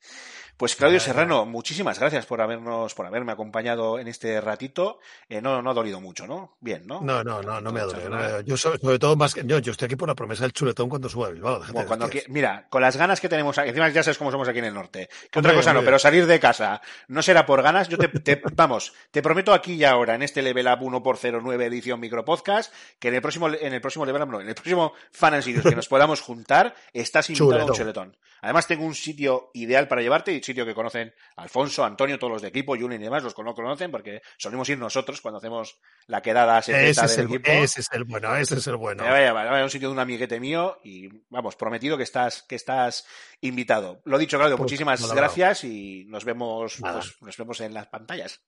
[0.57, 4.99] Pues Claudio Serrano, muchísimas gracias por habernos, por haberme acompañado en este ratito.
[5.29, 6.57] Eh, no, no ha dolido mucho, ¿no?
[6.61, 7.01] Bien, ¿no?
[7.03, 8.09] No, no, no, no me ha dolido.
[8.09, 8.41] no Bueno.
[8.41, 10.89] Yo sobre, sobre todo más que yo, yo estoy aquí por la promesa del chuletón
[10.89, 11.63] cuando suba a Bilbao.
[11.87, 14.59] cuando qui- mira, con las ganas que tenemos aquí, encima ya sabes cómo somos aquí
[14.61, 15.09] en el norte.
[15.31, 17.89] Que otra cosa no, pero salir de casa no será por ganas.
[17.89, 22.01] Yo te, te- vamos, te prometo aquí y ahora, en este Level Up 1x09 edición
[22.01, 25.36] micropodcast, que en el próximo, en el próximo Level Up, no, en el próximo Fan
[25.37, 27.77] and Sirius que nos podamos juntar, estás invitado a un Chuletón.
[28.13, 28.17] chuletón.
[28.43, 32.43] Además, tengo un sitio ideal para llevarte y sitio que conocen Alfonso, Antonio, todos los
[32.43, 36.21] de equipo, Julen y demás, los cono- conocen porque solemos ir nosotros cuando hacemos la
[36.23, 37.51] quedada secreta Ese es, del el, equipo.
[37.51, 39.03] ese es el bueno, ese es el bueno.
[39.05, 41.57] Me voy a llevar, me voy a un sitio de un amiguete mío y vamos,
[41.57, 43.07] prometido que estás, que estás
[43.41, 44.03] invitado.
[44.05, 47.87] Lo dicho, Claudio, Pues, muchísimas nada, gracias y nos vemos, pues, nos vemos en las
[47.89, 48.41] pantallas.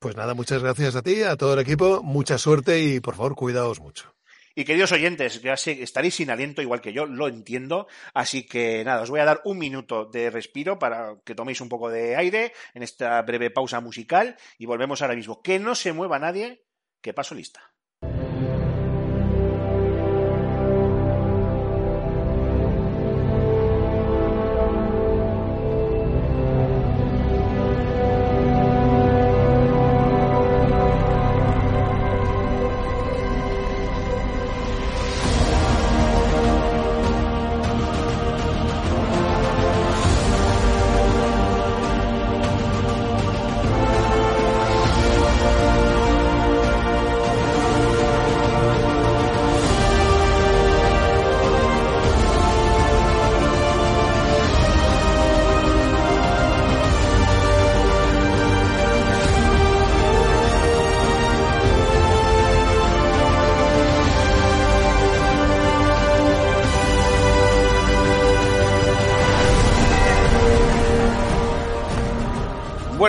[0.00, 3.34] Pues nada, muchas gracias a ti, a todo el equipo, mucha suerte y por favor,
[3.36, 4.14] cuidaos mucho.
[4.54, 8.82] Y queridos oyentes, ya sé, estaréis sin aliento igual que yo, lo entiendo, así que
[8.84, 12.16] nada, os voy a dar un minuto de respiro para que toméis un poco de
[12.16, 15.40] aire en esta breve pausa musical y volvemos ahora mismo.
[15.42, 16.64] Que no se mueva nadie,
[17.00, 17.72] que paso lista.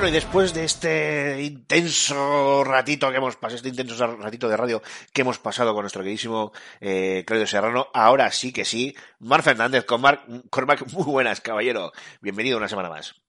[0.01, 4.81] Bueno, y después de este intenso ratito que hemos pasado, este intenso ratito de radio
[5.13, 9.85] que hemos pasado con nuestro queridísimo eh, Claudio Serrano, ahora sí que sí, Mar Fernández
[9.85, 11.91] con Marc, con Marc, muy buenas, caballero.
[12.19, 13.21] Bienvenido una semana más.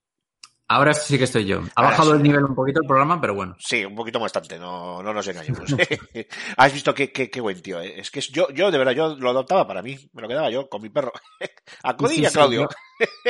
[0.67, 1.59] Ahora sí que estoy yo.
[1.59, 2.17] Ha Ahora bajado sí.
[2.17, 3.55] el nivel un poquito el programa, pero bueno.
[3.59, 5.63] Sí, un poquito bastante, no, no nos engañemos.
[6.57, 7.81] Has visto qué, qué, qué buen tío.
[7.81, 7.99] eh?
[7.99, 9.97] Es que yo, yo, de verdad, yo lo adoptaba para mí.
[10.13, 11.11] Me lo quedaba yo con mi perro.
[11.83, 12.69] A Cody Sí, y a sí, Claudio.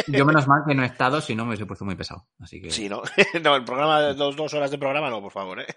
[0.08, 2.28] Yo, yo menos mal que no he estado, si no me hubiese puesto muy pesado.
[2.40, 2.70] Así que.
[2.70, 3.02] Sí, ¿no?
[3.44, 5.68] no, el programa de dos, dos horas de programa no, por favor, ¿eh?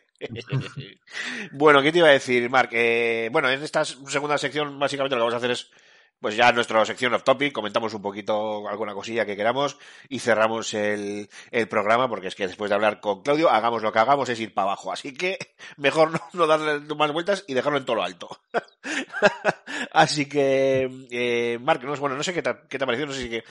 [1.53, 2.71] bueno, ¿qué te iba a decir, Marc?
[2.73, 5.71] Eh, bueno, en esta segunda sección, básicamente lo que vamos a hacer es,
[6.21, 10.73] pues ya nuestra sección off topic, comentamos un poquito alguna cosilla que queramos y cerramos
[10.75, 14.29] el, el programa, porque es que después de hablar con Claudio, hagamos lo que hagamos,
[14.29, 14.93] es ir para abajo.
[14.93, 15.39] Así que
[15.77, 18.29] mejor no, no darle más vueltas y dejarlo en todo lo alto.
[19.93, 23.13] Así que, eh, Marc, no, bueno, no sé qué te, qué te ha parecido, no
[23.13, 23.45] sé si que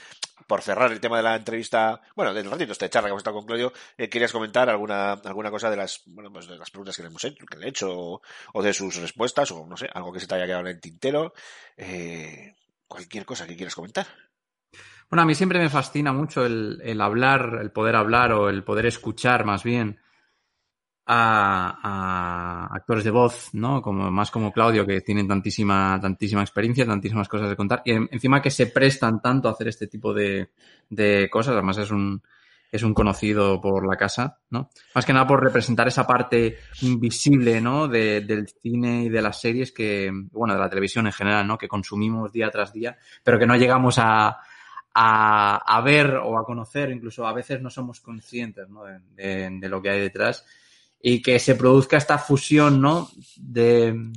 [0.46, 3.36] por cerrar el tema de la entrevista, bueno, del ratito esta charla que hemos estado
[3.36, 6.96] con Claudio, eh, querías comentar alguna, alguna cosa de las, bueno, pues de las preguntas
[6.96, 9.76] que le hemos hecho, que le he hecho, o, o de sus respuestas, o no
[9.76, 11.32] sé, algo que se te haya quedado en el tintero,
[11.76, 12.54] eh,
[12.86, 14.06] cualquier cosa que quieras comentar.
[15.08, 18.64] Bueno, a mí siempre me fascina mucho el, el hablar, el poder hablar o el
[18.64, 20.00] poder escuchar más bien
[21.06, 23.80] a, actores de voz, ¿no?
[23.80, 27.82] Como, más como Claudio, que tienen tantísima, tantísima experiencia, tantísimas cosas de contar.
[27.84, 30.50] Y en- encima que se prestan tanto a hacer este tipo de,
[30.90, 31.52] de cosas.
[31.54, 32.20] Además es un,
[32.72, 34.70] es un conocido por la casa, ¿no?
[34.94, 37.88] Más que nada por representar esa parte invisible, ¿no?
[37.88, 41.58] De- del cine y de las series que, bueno, de la televisión en general, ¿no?
[41.58, 44.38] Que consumimos día tras día, pero que no llegamos a,
[44.94, 48.82] a, a ver o a conocer, incluso a veces no somos conscientes, ¿no?
[49.14, 50.44] De, lo que hay detrás.
[51.00, 53.08] Y que se produzca esta fusión, ¿no?
[53.36, 54.12] De un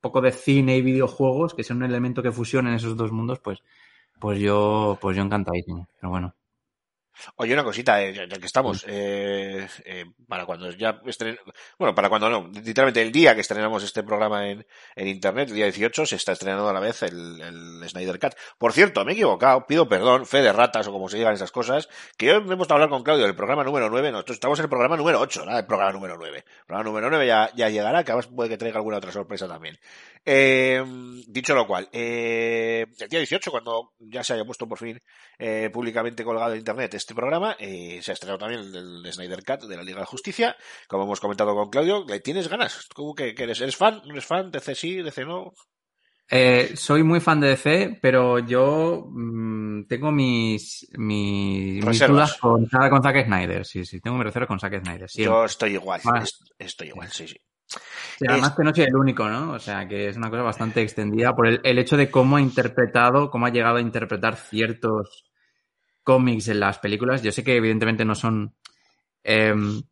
[0.00, 3.58] poco de cine y videojuegos, que sea un elemento que fusionen esos dos mundos, pues,
[4.20, 5.28] pues yo, pues yo.
[5.28, 6.34] Pero bueno.
[7.36, 11.38] Oye, una cosita, eh, ya, ya que estamos, eh, eh, para cuando ya estren...
[11.78, 15.54] bueno, para cuando no, literalmente el día que estrenamos este programa en, en internet, el
[15.56, 18.34] día 18, se está estrenando a la vez el, el Snyder Cut.
[18.58, 21.52] Por cierto, me he equivocado, pido perdón, fe de ratas o como se digan esas
[21.52, 24.64] cosas, que hoy hemos estado hablar con Claudio del programa número 9, nosotros estamos en
[24.64, 25.58] el programa número 8, ¿no?
[25.58, 26.38] El programa número 9.
[26.38, 29.48] El programa número 9 ya, ya llegará, que además puede que traiga alguna otra sorpresa
[29.48, 29.78] también.
[30.26, 30.82] Eh,
[31.26, 35.00] dicho lo cual, eh, el día 18, cuando ya se haya puesto por fin
[35.38, 39.44] eh, públicamente colgado en internet este programa, eh, se ha estrenado también el, el Snyder
[39.44, 40.56] Cut de la Liga de Justicia,
[40.88, 42.86] como hemos comentado con Claudio, ¿le tienes ganas?
[42.94, 43.60] ¿Cómo que, que eres?
[43.60, 44.00] ¿Eres fan?
[44.06, 44.50] ¿No eres fan?
[44.50, 45.02] ¿DC sí?
[45.02, 45.52] ¿DC no?
[46.30, 52.66] Eh, soy muy fan de DC, pero yo mm, tengo mis, mis, mis dudas con,
[52.66, 53.66] con Zack Snyder.
[53.66, 55.08] Sí, sí, tengo mis reservas con Zack Snyder.
[55.10, 55.34] siempre.
[55.34, 57.36] Yo estoy igual, est- estoy igual, sí, sí.
[58.18, 59.52] Sí, además que no soy el único, ¿no?
[59.52, 62.40] O sea, que es una cosa bastante extendida por el, el hecho de cómo ha
[62.40, 65.24] interpretado, cómo ha llegado a interpretar ciertos
[66.04, 67.22] cómics en las películas.
[67.22, 68.54] Yo sé que evidentemente no son...
[69.24, 69.82] em,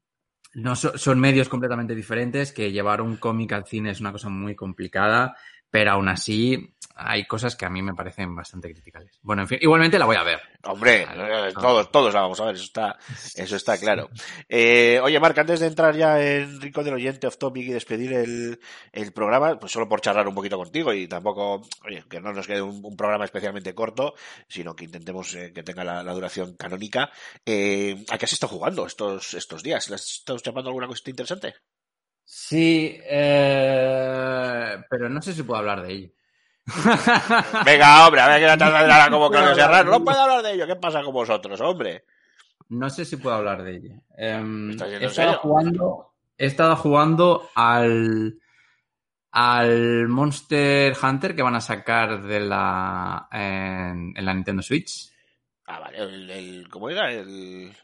[0.54, 4.28] no so- son medios completamente diferentes, que llevar un cómic al cine es una cosa
[4.28, 5.36] muy complicada,
[5.72, 9.18] pero aún así hay cosas que a mí me parecen bastante criticables.
[9.22, 10.40] Bueno, en fin, igualmente la voy a ver.
[10.64, 12.98] Hombre, Claro, eh, todos, todos la vamos a ver, eso está,
[13.34, 14.10] eso está claro.
[14.48, 18.12] Eh, oye, Marc, antes de entrar ya en Rico del Oyente off topic y despedir
[18.12, 18.60] el,
[18.92, 22.46] el programa, pues solo por charlar un poquito contigo y tampoco, oye, que no nos
[22.46, 24.14] quede un, un programa especialmente corto,
[24.46, 27.10] sino que intentemos eh, que tenga la, la duración canónica.
[27.46, 29.88] Eh, ¿A qué has estado jugando estos, estos días?
[29.88, 31.54] ¿Le has estado chapando alguna cosita interesante?
[32.34, 36.08] Sí, eh, pero no sé si puedo hablar de ello.
[37.66, 39.90] Venga, hombre, a ver que ahora como Claudio Serrano.
[39.90, 40.66] No puedo hablar de ello.
[40.66, 42.06] ¿Qué pasa con vosotros, hombre?
[42.70, 43.90] No sé si puedo hablar de ello.
[44.16, 48.38] Em, ¿Estás yendo he, estado jugando, he estado jugando al,
[49.30, 55.12] al Monster Hunter que van a sacar de la, en, en la Nintendo Switch.
[55.66, 57.12] Ah, vale, el, el- ¿cómo era?
[57.12, 57.76] El.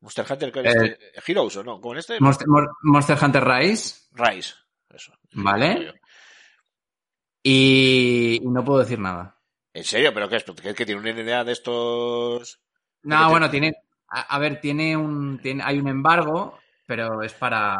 [0.00, 1.32] Monster Hunter, ¿qué Eh, este?
[1.32, 1.80] Heroes o no?
[1.80, 2.20] ¿Cómo en este?
[2.20, 4.54] Monster, Mon- Monster Hunter Rise, Rise.
[4.94, 5.12] Eso.
[5.32, 5.92] ¿vale?
[7.42, 9.36] Y, no puedo decir nada.
[9.72, 10.12] ¿En serio?
[10.12, 10.44] ¿Pero qué es?
[10.44, 12.60] ¿Que, que tiene una NDA de estos...?
[13.02, 13.74] No, bueno, tiene,
[14.08, 17.78] a, a ver, tiene un, tiene, hay un embargo, pero es para,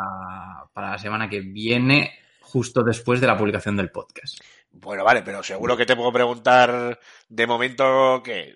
[0.72, 4.38] para la semana que viene, justo después de la publicación del podcast.
[4.70, 8.54] Bueno, vale, pero seguro que te puedo preguntar de momento que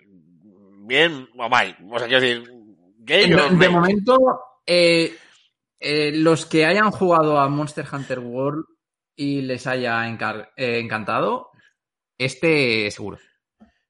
[0.84, 1.76] bien o mal.
[1.90, 2.50] O sea, quiero decir,
[3.04, 4.18] De, momento,
[4.66, 5.16] eh,
[5.80, 8.64] eh, los que hayan jugado a Monster Hunter World
[9.16, 11.50] y les haya encar- eh, encantado,
[12.18, 13.18] este seguro.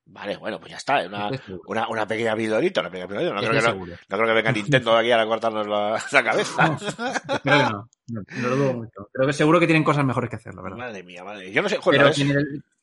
[0.05, 1.07] Vale, bueno, pues ya está.
[1.07, 3.35] Una, Este una, una pequeña pildorita, una pequeña pildorita.
[3.35, 6.79] No, Este creo que no, creo que venga Nintendo aquí a cortarnos la, la cabeza.
[7.43, 7.89] Que no.
[8.43, 9.09] Lo dudo mucho.
[9.13, 10.77] Creo que seguro que tienen cosas mejores que hacer, la verdad.
[10.79, 11.51] Madre mía, madre.
[11.53, 12.13] Yo no sé, joder, Pero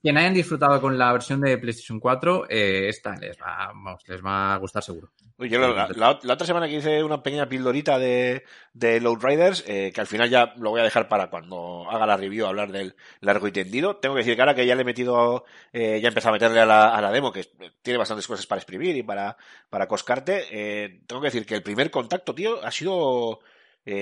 [0.01, 4.23] quien hayan disfrutado con la versión de PlayStation 4, eh, esta les va, vamos, les
[4.23, 5.11] va a gustar seguro.
[5.39, 9.63] Yo la, la- la otra semana que hice una pequeña pildorita de, de Load Riders,
[9.67, 12.71] eh, que al final ya lo voy a dejar para cuando haga la review hablar
[12.71, 13.97] del largo y tendido.
[13.97, 16.37] Tengo que decir que ahora que ya le he metido, eh, ya he empezado a
[16.37, 17.45] meterle a la, a la demo, que
[17.81, 19.37] tiene bastantes cosas para exprimir y para,
[19.69, 23.39] para coscarte, tengo que decir que el primer contacto, tío, ha sido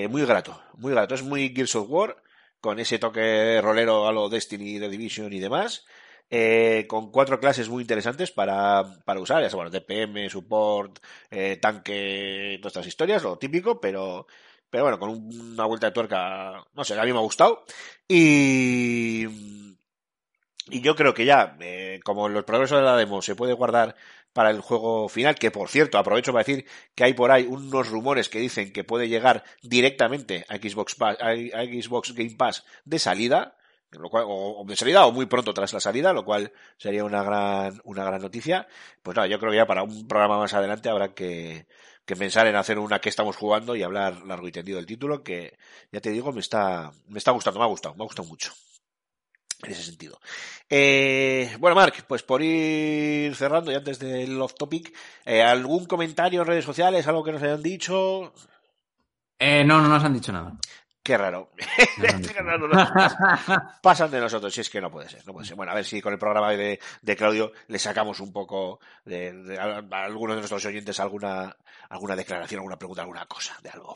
[0.10, 1.16] muy grato, muy grato.
[1.16, 2.18] Es muy Gears of War,
[2.62, 5.86] con ese toque rolero a lo Destiny, The Division y demás.
[6.30, 11.00] eh, con cuatro clases muy interesantes para, para usar, ya sea, bueno, DPM, support,
[11.32, 14.28] eh, tanque, todas estas historias, lo típico, pero,
[14.70, 17.64] pero bueno, con un- una vuelta de tuerca, no sé, a mí me ha gustado.
[18.10, 19.26] Y,
[20.70, 23.96] y yo creo que ya, eh, como los progresos de la demo se puede guardar
[24.38, 27.90] para el juego final, que por cierto, aprovecho para decir que hay por ahí unos
[27.90, 31.34] rumores que dicen que puede llegar directamente a Xbox, Pass- a
[31.66, 33.58] Xbox Game Pass de salida,
[33.92, 37.24] lo cual, o de salida o muy pronto tras la salida, lo cual sería una
[37.24, 38.68] gran, una gran noticia.
[39.04, 41.66] Pues nada, yo creo que ya para un programa más adelante habrá que,
[42.06, 45.24] que pensar en hacer una que estamos jugando y hablar largo y tendido del título,
[45.24, 45.58] que
[45.92, 48.52] ya te digo, me está, me está gustando, me ha gustado, me ha gustado mucho.
[49.64, 50.20] En ese sentido.
[50.70, 56.42] Eh, bueno, Marc, pues por ir cerrando y antes del off topic, eh, ¿algún comentario
[56.42, 58.34] en redes sociales, algo que nos hayan dicho?
[59.40, 60.54] Eh, no, no nos han dicho nada.
[61.02, 61.52] Qué raro.
[61.98, 62.92] Qué raro, no.
[63.82, 65.56] Pasan de nosotros, si es que no puede ser, no puede ser.
[65.56, 69.32] Bueno, a ver si con el programa de, de Claudio le sacamos un poco de,
[69.32, 71.56] de a, a algunos de nuestros oyentes alguna,
[71.90, 73.96] alguna declaración, alguna pregunta, alguna cosa de algo.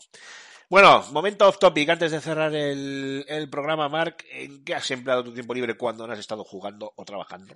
[0.71, 1.89] Bueno, momento off topic.
[1.89, 6.07] Antes de cerrar el, el programa, Mark, ¿en qué has empleado tu tiempo libre cuando
[6.07, 7.53] no has estado jugando o trabajando?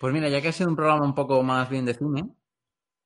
[0.00, 2.24] Pues mira, ya que ha sido un programa un poco más bien de cine,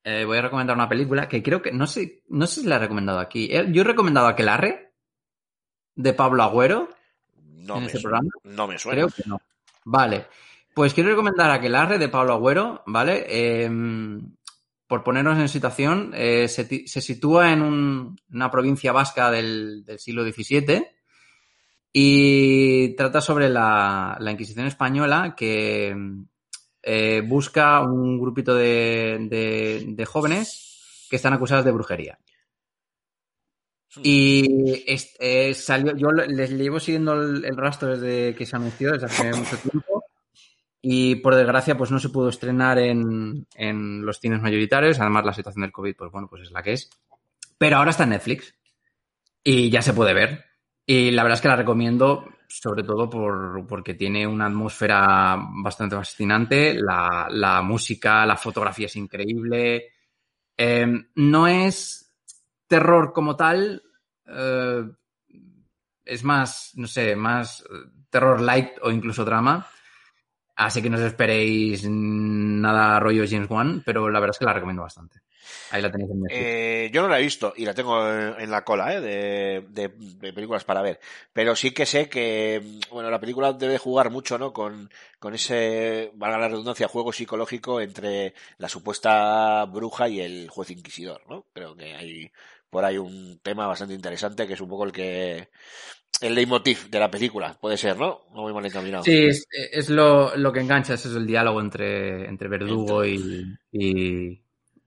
[0.03, 2.77] eh, voy a recomendar una película que creo que, no sé, no sé si la
[2.77, 3.47] he recomendado aquí.
[3.51, 4.93] Eh, Yo he recomendado Aquelarre,
[5.93, 6.89] de Pablo Agüero,
[7.37, 8.29] No en me, programa.
[8.45, 8.95] no me suena.
[8.95, 9.39] Creo que no.
[9.85, 10.25] Vale.
[10.73, 13.25] Pues quiero recomendar Aquelarre de Pablo Agüero, ¿vale?
[13.29, 13.69] Eh,
[14.89, 16.65] por ponernos en situación, eh, se,
[17.01, 20.83] sitúa en un- una provincia vasca del, del siglo XVII
[21.93, 25.95] y trata sobre la, la Inquisición española que
[26.81, 32.19] eh, busca un grupito de, de- de jóvenes que están acusados de brujería.
[34.03, 38.55] Y es- eh, salió, yo le- les llevo siguiendo el, el rastro desde que se
[38.55, 40.03] anunció, desde hace mucho tiempo.
[40.81, 44.99] Y por desgracia, pues no se pudo estrenar en, en los cines mayoritarios.
[44.99, 46.89] Además, la situación del COVID, pues bueno, pues es la que es.
[47.57, 48.55] Pero ahora está en Netflix.
[49.43, 50.45] Y ya se puede ver.
[50.85, 55.95] Y la verdad es que la recomiendo, sobre todo por, porque tiene una atmósfera bastante
[55.95, 56.73] fascinante.
[56.73, 59.89] La, música, la fotografía es increíble.
[60.57, 62.13] Eh, no es
[62.67, 63.83] terror como tal.
[64.25, 64.83] eh,
[66.05, 67.63] es más, no sé, más
[68.09, 69.67] terror light o incluso drama.
[70.65, 74.53] Así que no os esperéis nada rollo James Wan, pero la verdad es que la
[74.53, 75.21] recomiendo bastante.
[75.71, 76.41] Ahí la tenéis en Netflix.
[76.41, 78.99] Eh, yo no la he visto y la tengo en, la cola ¿eh?
[79.01, 80.99] de, de- de películas para ver.
[81.31, 84.51] Pero sí que sé que, bueno, la película debe jugar mucho, ¿no?
[84.51, 90.71] Con, con ese, valga la redundancia, juego psicológico entre la supuesta bruja y el juez
[90.71, 91.45] inquisidor, ¿no?
[91.53, 92.31] Creo que hay
[92.69, 95.49] por ahí un tema bastante interesante que es un poco el que,
[96.21, 98.21] el leitmotiv de la película, puede ser, ¿no?
[98.33, 99.03] No muy mal encaminado.
[99.03, 104.41] Sí, es, es lo, lo que engancha, es el diálogo entre, entre verdugo y, y,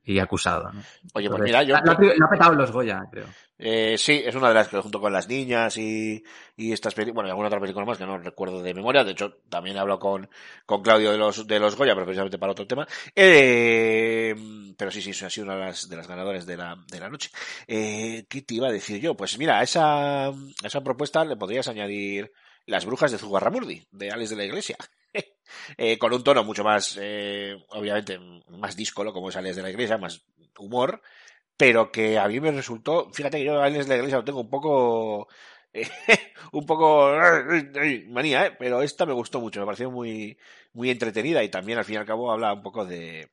[0.05, 0.73] y acusado.
[0.73, 0.83] ¿no?
[1.15, 1.75] Oye, pues mira, yo...
[1.75, 3.27] la- la ha petado los Goya, creo.
[3.65, 6.25] Eh, sí, es una de las que junto con las niñas y,
[6.57, 9.05] y estas películas, bueno, y alguna otra película más que no recuerdo de memoria.
[9.05, 10.29] De hecho, también hablo con,
[10.67, 12.89] con Claudio de los, de los Goya, pero precisamente para otro tema.
[13.15, 14.35] Eh,
[14.77, 17.09] pero sí, sí, ha sido una de las, de las ganadoras de la, de la
[17.09, 17.31] noche.
[17.69, 19.15] Eh, ¿qué te iba a decir yo?
[19.17, 20.35] Pues mira, a esa, a
[20.65, 22.33] esa propuesta le podrías añadir
[22.67, 24.77] Las brujas de Zugarramurdi, de Alex de la Iglesia.
[25.77, 29.71] Eh, con un tono mucho más, eh, obviamente, más díscolo, como es Alex de la
[29.71, 30.25] Iglesia, más
[30.59, 31.03] humor,
[31.57, 34.41] pero que a mí me resultó, fíjate que yo a de la Iglesia lo tengo
[34.41, 35.29] un poco,
[36.53, 37.13] un poco
[38.09, 38.57] manía, ¿eh?
[38.59, 40.37] pero esta me gustó mucho, me pareció muy,
[40.73, 43.31] muy entretenida y también al fin y al cabo habla un poco de,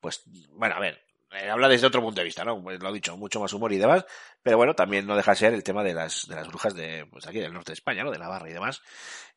[0.00, 2.62] pues, bueno, a ver, eh, habla desde otro punto de vista, ¿no?
[2.62, 4.04] Pues lo he dicho, mucho más humor y demás,
[4.42, 7.06] pero bueno, también no deja de ser el tema de las, de las brujas de,
[7.10, 8.10] pues aquí del norte de España, ¿no?
[8.10, 8.82] De Navarra y demás,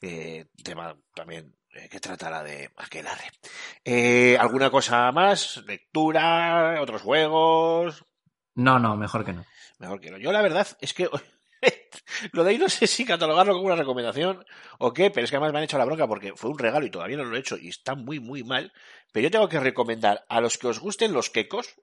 [0.02, 1.56] eh, tema también
[1.90, 3.32] que trata la de Aquelarre.
[3.84, 5.64] Eh, ¿Alguna cosa más?
[5.68, 6.78] ¿Lectura?
[6.82, 8.06] ¿Otros juegos?
[8.56, 9.46] No, no, mejor que no.
[9.80, 10.18] Mejor que no.
[10.18, 11.10] Yo la verdad es que
[12.32, 14.46] lo de ahí no sé si catalogarlo como una recomendación
[14.80, 16.86] o qué, pero es que además me han hecho la bronca porque fue un regalo
[16.86, 18.72] y todavía no lo he hecho y está muy, muy mal.
[19.12, 21.76] Pero yo tengo que recomendar a los que os gusten los quecos,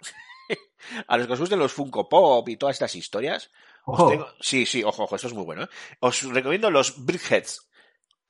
[1.07, 3.51] a los que os gusten los Funko Pop y todas estas historias.
[3.85, 4.09] os Ojo.
[4.11, 5.65] tengo- Sí, sí, ojo, ojo, esto es muy bueno.
[5.65, 5.69] ¿eh?
[6.01, 7.69] Os recomiendo los Brickheads,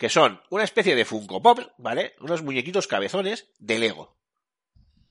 [0.03, 2.17] que son una especie de Funko Pop, ¿vale?
[2.19, 4.17] Unos muñequitos cabezones de Lego.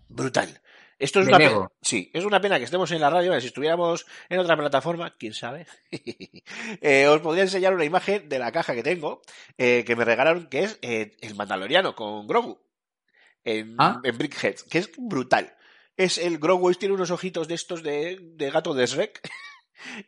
[0.10, 0.62] Brutal.
[1.00, 1.68] Esto es ¿De una pena.
[1.82, 3.40] Sí, es una pena que estemos en la radio.
[3.40, 5.66] Si estuviéramos en otra plataforma, quién sabe.
[6.82, 9.22] Eh, os podría enseñar una imagen de la caja que tengo,
[9.58, 12.60] eh, que me regalaron, que es eh, el Mandaloriano con Grogu.
[13.46, 14.02] En, Ah.
[14.04, 15.56] en Brickhead, que es brutal.
[15.96, 19.22] Es el Grogu, tiene unos ojitos de estos de, de gato de Shrek.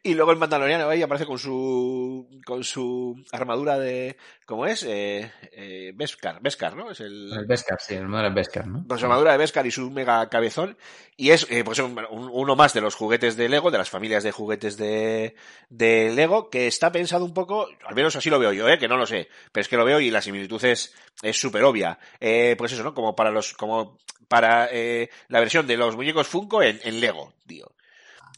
[0.04, 4.84] Y luego el Mandaloriano ahí aparece con su con su armadura de ¿cómo es?
[4.84, 6.92] Eh, eh, Beskar, Beskar, ¿no?
[6.92, 8.86] Es el, El Beskar, sí, el modelo Beskar, ¿no?
[8.88, 10.78] con su armadura de Beskar y su mega cabezón.
[11.18, 13.90] Y es eh, pues un- un- uno más de los juguetes de Lego, de las
[13.90, 15.36] familias de juguetes de,
[15.70, 18.78] de Lego, que está pensado un poco, al menos así lo veo yo, ¿eh?
[18.80, 21.64] que no lo sé, pero es que lo veo y la similitud es es súper
[21.64, 22.00] obvia.
[22.20, 22.94] Eh, pues eso, ¿no?
[22.94, 27.34] Como para los, como para eh, la versión de los muñecos Funko en, en Lego,
[27.46, 27.72] tío.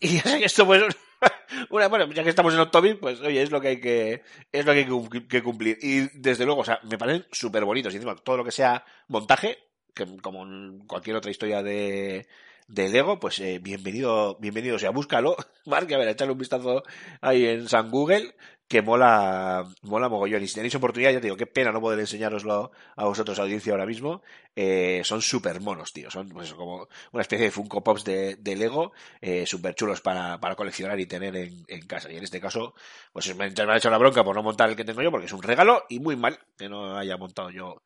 [0.01, 0.83] Y esto pues
[1.69, 4.65] una, bueno, ya que estamos en October, pues oye, es lo que hay que, es
[4.65, 5.77] lo que hay que cumplir.
[5.81, 7.93] Y desde luego, o sea, me parecen súper bonitos.
[7.93, 9.59] Y encima, todo lo que sea montaje,
[9.93, 12.27] que como en cualquier otra historia de,
[12.67, 15.35] de Lego, pues eh, bienvenido, bienvenido, o sea, búscalo,
[15.65, 16.83] Mark, a ver, echarle un vistazo
[17.21, 18.35] ahí en San Google,
[18.67, 20.41] que mola, mola mogollón.
[20.43, 23.71] Y si tenéis oportunidad, ya te digo, qué pena no poder enseñároslo a vosotros, audiencia,
[23.71, 24.23] ahora mismo.
[24.55, 26.09] Eh, son súper monos, tío.
[26.09, 28.91] Son pues, como una especie de Funko Pops de, de Lego,
[29.21, 32.11] eh, súper chulos para, para coleccionar y tener en, en casa.
[32.11, 32.73] Y en este caso,
[33.13, 35.27] pues me, me han hecho la bronca por no montar el que tengo yo, porque
[35.27, 37.83] es un regalo y muy mal que no haya montado yo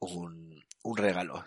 [0.00, 1.42] un, un regalo.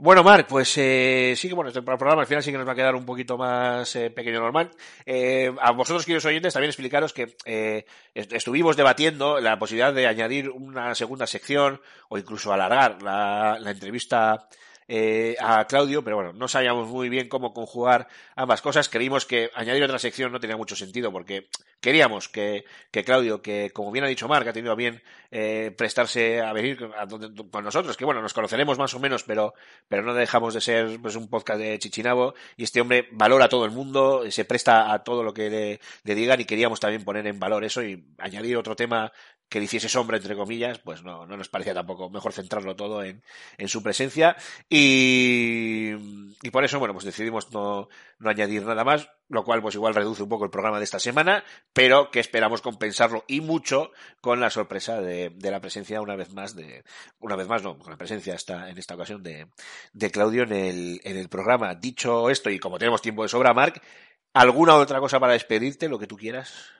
[0.00, 2.70] Bueno, Marc, pues eh, sí que bueno, este programa al final sí que nos va
[2.70, 4.70] a quedar un poquito más eh, pequeño normal.
[5.04, 7.84] Eh, a vosotros, queridos oyentes, también explicaros que eh,
[8.14, 11.80] est- estuvimos debatiendo la posibilidad de añadir una segunda sección
[12.10, 14.48] o incluso alargar la, la entrevista
[14.88, 18.88] eh, a Claudio, pero bueno, no sabíamos muy bien cómo conjugar ambas cosas.
[18.88, 21.48] Creímos que añadir otra sección no tenía mucho sentido porque
[21.80, 26.40] queríamos que, que Claudio, que como bien ha dicho Marc, ha tenido bien eh, prestarse
[26.40, 29.54] a venir donde- con nosotros, que bueno, nos conoceremos más o menos, pero,
[29.88, 33.48] pero no dejamos de ser pues, un podcast de Chichinabo y este hombre valora a
[33.48, 37.04] todo el mundo, se presta a todo lo que le, le digan y queríamos también
[37.04, 39.12] poner en valor eso y añadir otro tema
[39.48, 43.02] que le hiciese sombra, entre comillas, pues no, no nos parecía tampoco mejor centrarlo todo
[43.02, 43.22] en,
[43.56, 44.36] en su presencia
[44.68, 45.92] y,
[46.42, 47.88] y por eso, bueno, pues decidimos no,
[48.18, 51.00] no añadir nada más, lo cual pues igual reduce un poco el programa de esta
[51.00, 53.90] semana, pero que esperamos compensarlo y mucho
[54.20, 56.84] con la sorpresa de, de la presencia una vez más de,
[57.18, 59.48] una vez más no, con la presencia esta, en esta ocasión de,
[59.92, 61.74] de Claudio en el, en el programa.
[61.74, 63.82] Dicho esto, y como tenemos tiempo de sobra, Marc,
[64.34, 66.77] ¿alguna otra cosa para despedirte, lo que tú quieras?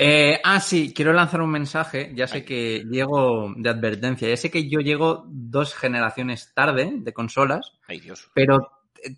[0.00, 2.12] Eh, ah, sí, quiero lanzar un mensaje.
[2.14, 4.28] Ya sé que llego de advertencia.
[4.28, 8.30] Ya sé que yo llego dos generaciones tarde de consolas, Ay, Dios.
[8.32, 8.70] pero
[9.02, 9.16] eh,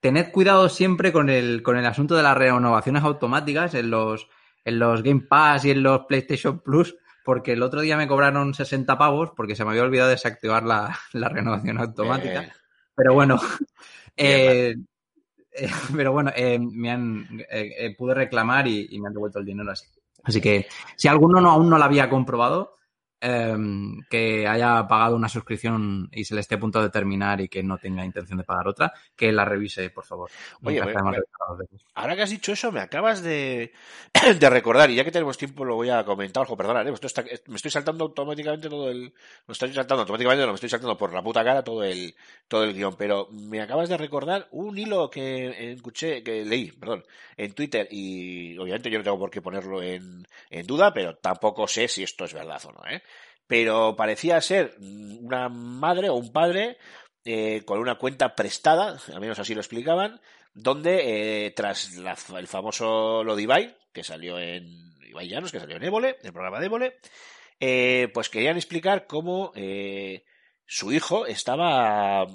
[0.00, 4.26] tened cuidado siempre con el, con el asunto de las renovaciones automáticas en los,
[4.64, 8.54] en los Game Pass y en los PlayStation Plus, porque el otro día me cobraron
[8.54, 12.44] 60 pavos porque se me había olvidado desactivar la, la renovación automática.
[12.44, 12.52] Eh,
[12.94, 13.38] Pero bueno,
[14.16, 14.74] eh,
[15.52, 19.44] eh, pero bueno, eh, me han, eh, pude reclamar y, y me han devuelto el
[19.44, 19.86] dinero así.
[20.22, 20.66] Así que
[20.96, 22.78] si alguno no, aún no lo había comprobado,
[23.22, 23.56] eh,
[24.10, 27.62] que haya pagado una suscripción y se le esté a punto de terminar y que
[27.62, 30.30] no tenga intención de pagar otra, que la revise, por favor.
[30.70, 31.18] Oye, me- me-.
[31.94, 33.72] Ahora que has dicho eso, me acabas de,
[34.40, 36.92] de recordar, y ya que tenemos tiempo lo voy a comentar, ojo, perdona, ¿eh?
[36.92, 39.12] Esto está- me estoy saltando automáticamente todo el,
[39.46, 42.14] me estoy saltando automáticamente, no, me estoy saltando por la puta cara todo el,
[42.48, 47.04] todo el guion, pero me acabas de recordar un hilo que escuché, que leí, perdón,
[47.36, 51.66] en Twitter, y obviamente yo no tengo por qué ponerlo en, en duda, pero tampoco
[51.68, 53.02] sé si esto es verdad o no, ¿eh?
[53.46, 56.78] Pero parecía ser una madre o un padre
[57.24, 60.20] eh, con una cuenta prestada, al menos así lo explicaban,
[60.54, 64.66] donde eh, tras la- el famoso lo de Ibai, que salió en
[65.08, 66.98] Ibai Llanos, que salió en Évole, el programa de Évole,
[67.60, 70.24] eh, pues querían explicar cómo eh,
[70.66, 72.26] su hijo estaba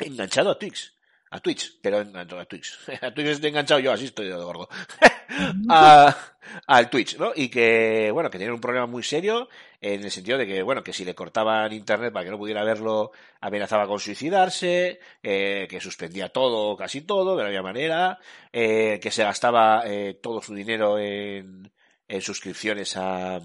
[0.00, 0.94] enganchado a Twitch.
[1.30, 2.74] A Twitch, pero enganchado a Twitch.
[3.02, 4.68] A Twitch estoy enganchado yo, así estoy de gordo.
[5.68, 6.16] a,
[6.66, 7.32] al Twitch, ¿no?
[7.34, 9.48] Y que, bueno, que tenían un problema muy serio
[9.80, 12.64] en el sentido de que, bueno, que si le cortaban internet para que no pudiera
[12.64, 18.18] verlo, amenazaba con suicidarse, eh, que suspendía todo, casi todo, de la misma manera,
[18.52, 21.70] eh, que se gastaba eh, todo su dinero en,
[22.08, 23.40] en suscripciones a,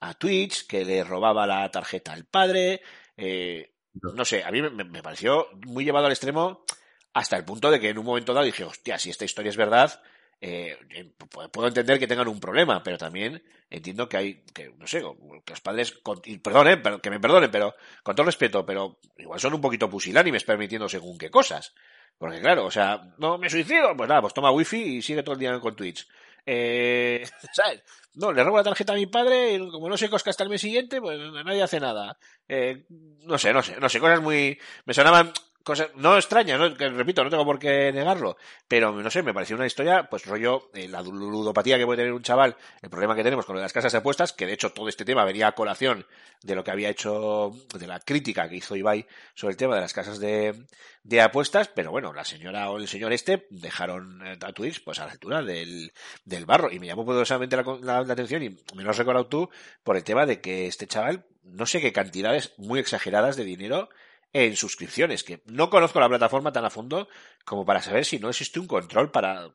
[0.00, 2.80] a Twitch, que le robaba la tarjeta al padre,
[3.16, 3.72] eh,
[4.16, 6.64] no sé, a mí me, me pareció muy llevado al extremo
[7.12, 9.56] hasta el punto de que en un momento dado dije, hostia, si esta historia es
[9.56, 10.00] verdad,
[10.40, 14.70] eh, eh, pu- puedo entender que tengan un problema, pero también entiendo que hay, que
[14.78, 15.02] no sé,
[15.44, 19.54] que los padres, con, pero- que me perdonen, pero con todo respeto, pero igual son
[19.54, 21.74] un poquito pusilánimes permitiendo según qué cosas.
[22.18, 25.34] Porque claro, o sea, no me suicido, pues nada, pues toma wifi y sigue todo
[25.34, 26.06] el día con Twitch.
[26.44, 27.82] Eh, ¿sabes?
[28.14, 30.50] No, le robo la tarjeta a mi padre y como no se cosca hasta el
[30.50, 32.18] mes siguiente, pues nadie hace nada.
[32.48, 34.58] Eh, no sé, no sé, no sé, cosas muy...
[34.84, 35.32] Me sonaban
[35.64, 36.74] cosas no extrañas, ¿no?
[36.74, 38.36] que repito, no tengo por qué negarlo,
[38.66, 42.12] pero no sé, me pareció una historia, pues rollo, eh, la ludopatía que puede tener
[42.12, 44.88] un chaval, el problema que tenemos con las casas de apuestas, que de hecho todo
[44.88, 46.06] este tema venía a colación
[46.42, 49.82] de lo que había hecho, de la crítica que hizo Ibai sobre el tema de
[49.82, 50.66] las casas de,
[51.02, 54.98] de apuestas, pero bueno, la señora o el señor este dejaron eh, a Twitch pues
[54.98, 55.92] a la altura del,
[56.24, 59.26] del barro, y me llamó poderosamente la, la- la atención, y me lo has recordado
[59.26, 59.50] tú,
[59.84, 63.88] por el tema de que este chaval, no sé qué cantidades muy exageradas de dinero
[64.32, 67.08] en suscripciones, que no conozco la plataforma tan a fondo
[67.44, 69.48] como para saber si no existe un control para,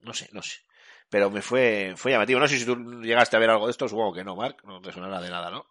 [0.00, 0.58] no sé, no sé.
[1.10, 2.40] Pero me fue, fue llamativo.
[2.40, 4.80] No sé si tú llegaste a ver algo de esto, supongo que no, Mark, no
[4.80, 5.66] te sonará de nada, ¿no?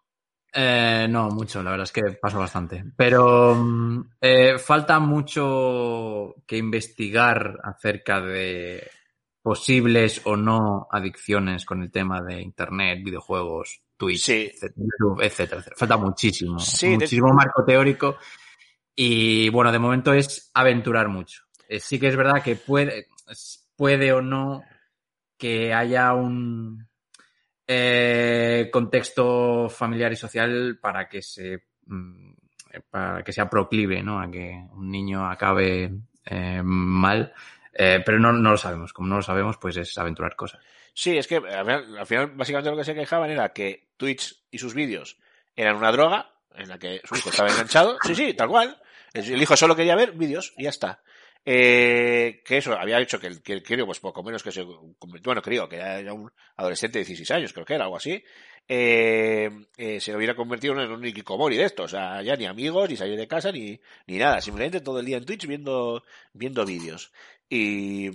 [0.54, 2.84] Eh, no, mucho, la verdad es que paso bastante.
[2.96, 8.88] Pero mm, eh, falta mucho que investigar acerca de
[9.42, 14.52] posibles o no adicciones con el tema de Internet, videojuegos, Twitch, Sí.
[14.52, 14.84] etcétera,
[15.26, 15.62] etcétera.
[15.76, 18.16] Falta muchísimo, Sí, de- muchísimo marco teórico
[18.94, 21.44] Y bueno, de momento es aventurar mucho.
[21.68, 23.06] Eh, sí que es verdad que puede,
[23.76, 24.62] puede o no
[25.38, 26.88] que haya un
[27.66, 32.32] eh, contexto familiar y social para que se mm,
[32.90, 34.20] para que sea proclive, ¿no?
[34.20, 35.92] A que un niño acabe
[36.24, 37.32] eh, mal.
[37.74, 38.92] Eh, pero no, no lo sabemos.
[38.92, 40.60] Como no lo sabemos, pues es aventurar cosas.
[40.94, 44.74] Sí, es que al final, básicamente lo que se quejaban era que Twitch y sus
[44.74, 45.18] vídeos
[45.56, 47.96] eran una droga en la que su hijo estaba enganchado.
[48.04, 48.78] Sí, sí, tal cual.
[49.14, 51.02] El hijo solo quería ver vídeos y ya está.
[51.44, 55.68] Eh, que eso había hecho que el, que pues poco menos que se bueno, creo
[55.68, 58.22] que era un adolescente de 16 años, creo que era algo así,
[58.68, 62.88] eh, eh, se hubiera convertido en un Ikikomori de esto, o sea, ya ni amigos,
[62.88, 66.64] ni salir de casa, ni, ni nada, simplemente todo el día en Twitch viendo, viendo
[66.64, 67.12] vídeos.
[67.50, 68.08] Y,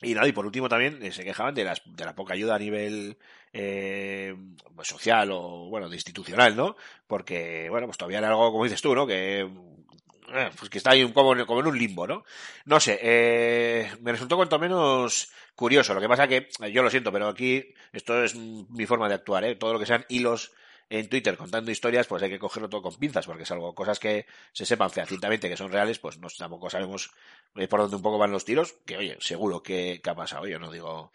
[0.00, 2.54] y nada, y por último también eh, se quejaban de, las, de la poca ayuda
[2.54, 3.16] a nivel
[3.52, 4.34] eh,
[4.74, 6.76] pues social o, bueno, de institucional, ¿no?
[7.06, 9.06] Porque, bueno, pues todavía era algo, como dices tú, ¿no?
[9.06, 12.24] Que, eh, pues que está ahí como, como en un limbo, ¿no?
[12.66, 15.94] No sé, eh, me resultó cuanto menos curioso.
[15.94, 19.44] Lo que pasa que, yo lo siento, pero aquí esto es mi forma de actuar,
[19.44, 19.56] ¿eh?
[19.56, 20.52] Todo lo que sean hilos
[20.90, 23.98] en Twitter contando historias, pues hay que cogerlo todo con pinzas, porque es algo, cosas
[23.98, 27.10] que se sepan fehacientamente que son reales, pues no, tampoco sabemos
[27.56, 30.58] eh, por dónde un poco van los tiros, que oye, seguro que, ha pasado, yo
[30.58, 31.12] no digo,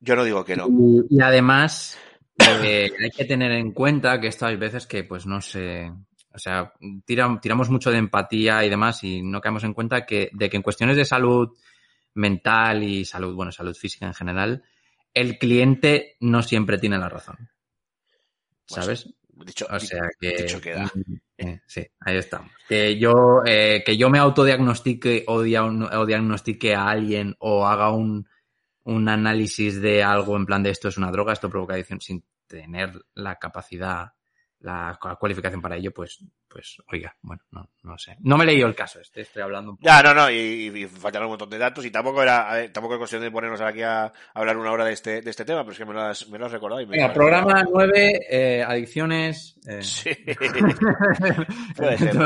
[0.00, 0.68] yo no digo que no.
[0.68, 1.98] Y, y además,
[2.38, 5.90] eh, hay que tener en cuenta que esto hay veces que, pues no sé,
[6.32, 6.72] o sea,
[7.04, 10.56] tira- tiramos mucho de empatía y demás y no caemos en cuenta que, de que
[10.56, 11.56] en cuestiones de salud
[12.14, 14.62] mental y salud, bueno, salud física en general,
[15.14, 17.50] el cliente no siempre tiene la razón.
[18.66, 19.08] ¿Sabes?
[19.28, 20.42] Dicho, O sea que.
[20.42, 20.90] dicho queda.
[21.38, 22.50] Eh, sí, ahí estamos.
[22.66, 28.26] Que yo, eh, que yo me autodiagnostique o, o diagnostique a alguien o haga un,
[28.84, 32.24] un análisis de algo en plan de esto es una droga, esto provoca adicción sin
[32.46, 34.12] tener la capacidad,
[34.66, 38.16] la, cualificación para ello, pues, pues, oiga, bueno, no, no sé.
[38.20, 39.86] No me he leído el caso, este estoy hablando un poco.
[39.86, 42.94] Ya, no, no, y, y faltan un montón de datos y tampoco era, ver, tampoco
[42.94, 45.72] es cuestión de ponernos aquí a hablar una hora de este, de este tema, pero
[45.72, 49.56] es que me lo has, me lo has recordado y me Venga, programa 9, adicciones.
[49.66, 50.10] eh, Sí.
[51.76, 52.16] Puede ser,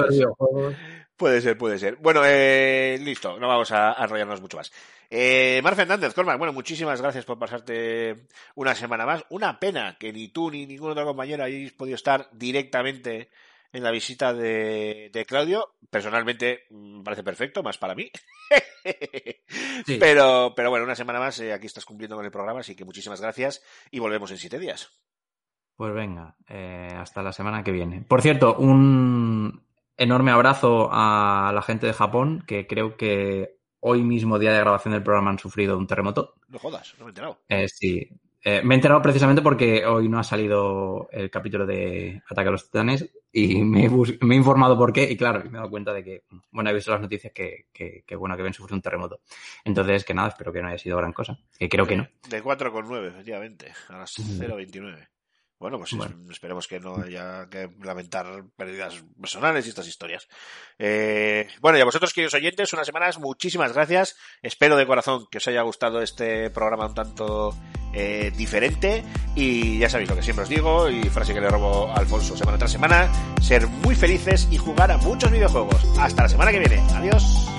[1.21, 1.59] puede ser.
[1.59, 1.97] Puede ser.
[1.97, 4.73] Bueno, eh, listo, no vamos a, a enrollarnos mucho más.
[5.11, 9.25] Eh, Mar Fernández, Cormac, bueno, muchísimas gracias por pasarte una semana más.
[9.29, 13.29] Una pena que ni tú ni ningún otro compañero hayáis podido estar directamente
[13.73, 15.75] en la visita de, de Claudio.
[15.91, 18.11] Personalmente, mm, me parece perfecto, más para mí.
[19.87, 19.97] Sí.
[19.99, 22.85] Pero, pero bueno, una semana más, eh, aquí estás cumpliendo con el programa, así que
[22.85, 24.91] muchísimas gracias y volvemos en siete días.
[25.77, 28.03] Pues venga, eh, hasta la semana que viene.
[28.03, 29.70] Por cierto, un
[30.01, 34.93] enorme abrazo a la gente de Japón, que creo que hoy mismo, día de grabación
[34.95, 36.35] del programa, han sufrido un terremoto.
[36.49, 37.39] No jodas, no me he enterado.
[37.49, 38.09] Eh, sí.
[38.43, 42.53] Eh, me he enterado precisamente porque hoy no ha salido el capítulo de Ataque a
[42.53, 45.53] los Titanes y me he, bus- me he informado por qué y claro, me he
[45.61, 48.55] dado cuenta de que, bueno, he visto las noticias que, que, que, bueno, que habían
[48.55, 49.21] sufrido un terremoto.
[49.65, 52.09] Entonces, que nada, espero que no haya sido gran cosa, que creo que no.
[52.31, 54.31] De 4,9, efectivamente, a las Ujú.
[54.33, 55.09] 0,29.
[55.61, 56.17] Bueno, pues Bueno.
[56.31, 60.27] esperemos que no haya que lamentar pérdidas personales y estas historias.
[60.79, 64.17] Eh, bueno, y a vosotros, queridos oyentes, unas semanas, muchísimas gracias.
[64.41, 67.55] Espero de corazón que os haya gustado este programa un tanto
[67.93, 69.05] eh, diferente.
[69.37, 72.35] Y ya sabéis lo que siempre os digo, y frase que le robo a Alfonso
[72.39, 75.77] semana tras semana, ser muy felices y jugar a muchos videojuegos.
[75.99, 76.81] Hasta la semana que viene.
[76.95, 77.51] Adiós.